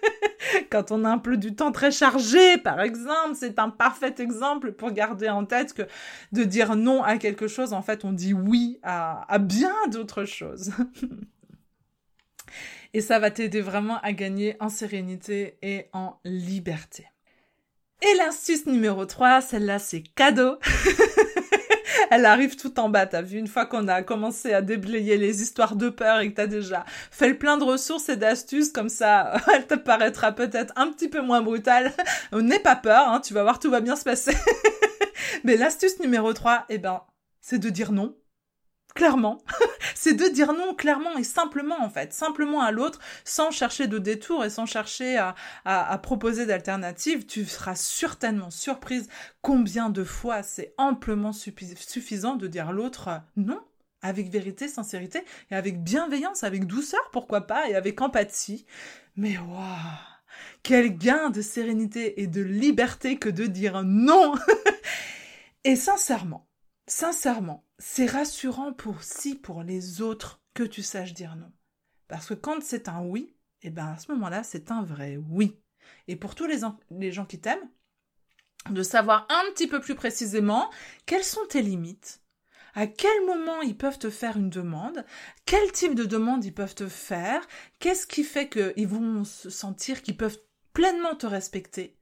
quand 0.69 0.91
on 0.91 1.03
a 1.03 1.09
un 1.09 1.17
peu 1.17 1.37
du 1.37 1.55
temps 1.55 1.71
très 1.71 1.91
chargé, 1.91 2.57
par 2.57 2.81
exemple, 2.81 3.35
c'est 3.35 3.59
un 3.59 3.69
parfait 3.69 4.15
exemple 4.19 4.71
pour 4.71 4.91
garder 4.91 5.29
en 5.29 5.45
tête 5.45 5.73
que 5.73 5.83
de 6.31 6.43
dire 6.43 6.75
non 6.75 7.03
à 7.03 7.17
quelque 7.17 7.47
chose, 7.47 7.73
en 7.73 7.81
fait, 7.81 8.05
on 8.05 8.11
dit 8.11 8.33
oui 8.33 8.79
à, 8.83 9.37
bien 9.39 9.73
d'autres 9.89 10.25
choses. 10.25 10.71
et 12.93 13.01
ça 13.01 13.19
va 13.19 13.31
t'aider 13.31 13.61
vraiment 13.61 13.99
à 14.01 14.13
gagner 14.13 14.55
en 14.59 14.69
sérénité 14.69 15.57
et 15.61 15.89
en 15.93 16.19
liberté. 16.23 17.07
Et 18.01 18.15
l'astuce 18.17 18.67
numéro 18.67 19.05
3, 19.05 19.41
celle-là, 19.41 19.79
c'est 19.79 20.03
cadeau. 20.03 20.57
elle 22.11 22.25
arrive 22.25 22.55
tout 22.55 22.79
en 22.79 22.89
bas, 22.89 23.05
t'as 23.05 23.21
vu, 23.21 23.37
une 23.37 23.47
fois 23.47 23.65
qu'on 23.65 23.87
a 23.87 24.01
commencé 24.01 24.53
à 24.53 24.61
déblayer 24.61 25.17
les 25.17 25.41
histoires 25.41 25.75
de 25.75 25.89
peur 25.89 26.19
et 26.19 26.29
que 26.29 26.35
t'as 26.35 26.47
déjà 26.47 26.85
fait 27.11 27.29
le 27.29 27.37
plein 27.37 27.57
de 27.57 27.63
ressources 27.63 28.09
et 28.09 28.15
d'astuces, 28.15 28.69
comme 28.69 28.89
ça, 28.89 29.33
elle 29.53 29.67
te 29.67 29.75
paraîtra 29.75 30.31
peut-être 30.31 30.73
un 30.75 30.91
petit 30.91 31.09
peu 31.09 31.21
moins 31.21 31.41
brutale. 31.41 31.93
N'aie 32.33 32.59
pas 32.59 32.75
peur, 32.75 33.07
hein, 33.09 33.21
tu 33.21 33.33
vas 33.33 33.43
voir, 33.43 33.59
tout 33.59 33.69
va 33.69 33.81
bien 33.81 33.95
se 33.95 34.03
passer. 34.03 34.35
Mais 35.43 35.57
l'astuce 35.57 35.99
numéro 35.99 36.33
3, 36.33 36.65
eh 36.69 36.77
ben, 36.77 37.01
c'est 37.41 37.59
de 37.59 37.69
dire 37.69 37.91
non. 37.91 38.15
Clairement. 38.95 39.37
c'est 39.95 40.13
de 40.13 40.27
dire 40.27 40.53
non 40.53 40.73
clairement 40.73 41.17
et 41.17 41.23
simplement, 41.23 41.79
en 41.81 41.89
fait. 41.89 42.13
Simplement 42.13 42.61
à 42.61 42.71
l'autre, 42.71 42.99
sans 43.25 43.51
chercher 43.51 43.87
de 43.87 43.99
détour 43.99 44.43
et 44.45 44.49
sans 44.49 44.65
chercher 44.65 45.17
à, 45.17 45.35
à, 45.65 45.97
proposer 45.99 46.45
d'alternatives. 46.45 47.25
Tu 47.25 47.45
seras 47.45 47.75
certainement 47.75 48.51
surprise 48.51 49.07
combien 49.41 49.89
de 49.89 50.03
fois 50.03 50.43
c'est 50.43 50.73
amplement 50.77 51.31
suffisant 51.31 52.35
de 52.35 52.47
dire 52.47 52.71
l'autre 52.71 53.21
non 53.35 53.59
avec 54.01 54.29
vérité, 54.29 54.67
sincérité, 54.67 55.23
et 55.51 55.55
avec 55.55 55.83
bienveillance, 55.83 56.43
avec 56.43 56.65
douceur, 56.65 57.01
pourquoi 57.11 57.41
pas, 57.41 57.67
et 57.69 57.75
avec 57.75 57.99
empathie. 58.01 58.65
Mais 59.15 59.37
waouh 59.37 59.65
Quel 60.63 60.97
gain 60.97 61.29
de 61.29 61.41
sérénité 61.41 62.21
et 62.21 62.27
de 62.27 62.41
liberté 62.41 63.17
que 63.17 63.29
de 63.29 63.45
dire 63.45 63.83
non 63.83 64.33
Et 65.63 65.75
sincèrement, 65.75 66.47
sincèrement, 66.87 67.66
c'est 67.79 68.07
rassurant 68.07 68.73
pour 68.73 69.03
si 69.03 69.35
pour 69.35 69.63
les 69.63 70.01
autres 70.01 70.41
que 70.53 70.63
tu 70.63 70.81
saches 70.81 71.13
dire 71.13 71.35
non. 71.35 71.51
Parce 72.07 72.27
que 72.27 72.33
quand 72.33 72.61
c'est 72.61 72.87
un 72.87 73.01
oui, 73.01 73.35
eh 73.61 73.69
ben 73.69 73.87
à 73.87 73.97
ce 73.97 74.11
moment-là, 74.11 74.43
c'est 74.43 74.71
un 74.71 74.83
vrai 74.83 75.17
oui. 75.29 75.59
Et 76.07 76.15
pour 76.15 76.35
tous 76.35 76.45
les, 76.45 76.61
les 76.91 77.11
gens 77.11 77.25
qui 77.25 77.39
t'aiment, 77.39 77.69
de 78.69 78.83
savoir 78.83 79.27
un 79.29 79.51
petit 79.51 79.67
peu 79.67 79.79
plus 79.79 79.95
précisément 79.95 80.69
quelles 81.05 81.23
sont 81.23 81.45
tes 81.47 81.61
limites, 81.61 82.21
à 82.73 82.87
quel 82.87 83.25
moment 83.25 83.61
ils 83.61 83.77
peuvent 83.77 83.99
te 83.99 84.09
faire 84.09 84.37
une 84.37 84.49
demande, 84.49 85.05
quel 85.45 85.71
type 85.71 85.95
de 85.95 86.05
demande 86.05 86.45
ils 86.45 86.53
peuvent 86.53 86.75
te 86.75 86.87
faire, 86.87 87.47
qu'est-ce 87.79 88.07
qui 88.07 88.23
fait 88.23 88.49
qu'ils 88.49 88.87
vont 88.87 89.23
se 89.23 89.49
sentir 89.49 90.01
qu'ils 90.01 90.17
peuvent 90.17 90.39
pleinement 90.73 91.15
te 91.15 91.25
respecter. 91.25 91.96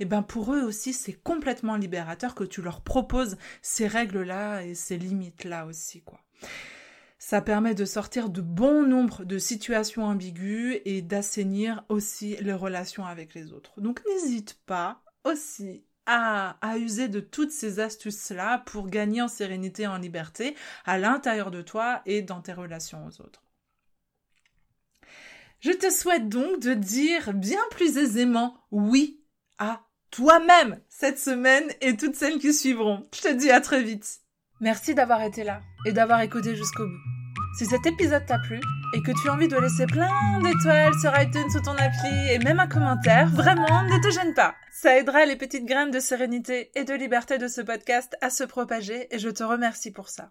Et 0.00 0.02
eh 0.02 0.04
ben 0.04 0.22
pour 0.22 0.54
eux 0.54 0.62
aussi 0.62 0.92
c'est 0.92 1.12
complètement 1.12 1.76
libérateur 1.76 2.36
que 2.36 2.44
tu 2.44 2.62
leur 2.62 2.82
proposes 2.82 3.36
ces 3.62 3.88
règles-là 3.88 4.62
et 4.62 4.74
ces 4.74 4.96
limites-là 4.96 5.66
aussi 5.66 6.02
quoi. 6.02 6.20
Ça 7.18 7.42
permet 7.42 7.74
de 7.74 7.84
sortir 7.84 8.30
de 8.30 8.40
bon 8.40 8.86
nombre 8.86 9.24
de 9.24 9.38
situations 9.38 10.04
ambiguës 10.04 10.80
et 10.84 11.02
d'assainir 11.02 11.84
aussi 11.88 12.36
les 12.36 12.52
relations 12.52 13.04
avec 13.04 13.34
les 13.34 13.52
autres. 13.52 13.80
Donc 13.80 14.00
n'hésite 14.06 14.60
pas 14.66 15.02
aussi 15.24 15.84
à, 16.06 16.56
user 16.78 17.08
de 17.08 17.20
toutes 17.20 17.50
ces 17.50 17.80
astuces-là 17.80 18.58
pour 18.58 18.88
gagner 18.88 19.20
en 19.20 19.28
sérénité 19.28 19.82
et 19.82 19.86
en 19.86 19.98
liberté 19.98 20.56
à 20.86 20.96
l'intérieur 20.96 21.50
de 21.50 21.60
toi 21.60 22.00
et 22.06 22.22
dans 22.22 22.40
tes 22.40 22.54
relations 22.54 23.04
aux 23.06 23.20
autres. 23.20 23.42
Je 25.60 25.72
te 25.72 25.90
souhaite 25.90 26.28
donc 26.28 26.60
de 26.60 26.72
dire 26.72 27.34
bien 27.34 27.60
plus 27.72 27.98
aisément 27.98 28.56
oui 28.70 29.22
à 29.58 29.87
toi-même 30.10 30.78
cette 30.88 31.18
semaine 31.18 31.64
et 31.80 31.96
toutes 31.96 32.16
celles 32.16 32.38
qui 32.38 32.52
suivront. 32.52 33.06
Je 33.14 33.22
te 33.22 33.32
dis 33.32 33.50
à 33.50 33.60
très 33.60 33.82
vite. 33.82 34.20
Merci 34.60 34.94
d'avoir 34.94 35.22
été 35.22 35.44
là 35.44 35.60
et 35.86 35.92
d'avoir 35.92 36.20
écouté 36.20 36.56
jusqu'au 36.56 36.86
bout. 36.86 37.18
Si 37.58 37.66
cet 37.66 37.86
épisode 37.86 38.26
t'a 38.26 38.38
plu 38.38 38.60
et 38.94 39.02
que 39.02 39.12
tu 39.20 39.28
as 39.28 39.32
envie 39.32 39.48
de 39.48 39.56
laisser 39.56 39.86
plein 39.86 40.40
d'étoiles 40.40 40.94
sur 41.00 41.12
iTunes 41.20 41.50
sous 41.50 41.60
ton 41.60 41.72
appli 41.72 42.32
et 42.32 42.38
même 42.38 42.60
un 42.60 42.66
commentaire, 42.66 43.28
vraiment, 43.28 43.82
ne 43.84 44.00
te 44.00 44.10
gêne 44.10 44.34
pas. 44.34 44.54
Ça 44.72 44.96
aidera 44.96 45.24
les 45.24 45.36
petites 45.36 45.64
graines 45.64 45.90
de 45.90 46.00
sérénité 46.00 46.70
et 46.74 46.84
de 46.84 46.94
liberté 46.94 47.38
de 47.38 47.48
ce 47.48 47.60
podcast 47.60 48.16
à 48.20 48.30
se 48.30 48.44
propager 48.44 49.12
et 49.14 49.18
je 49.18 49.28
te 49.28 49.42
remercie 49.42 49.90
pour 49.90 50.08
ça. 50.08 50.30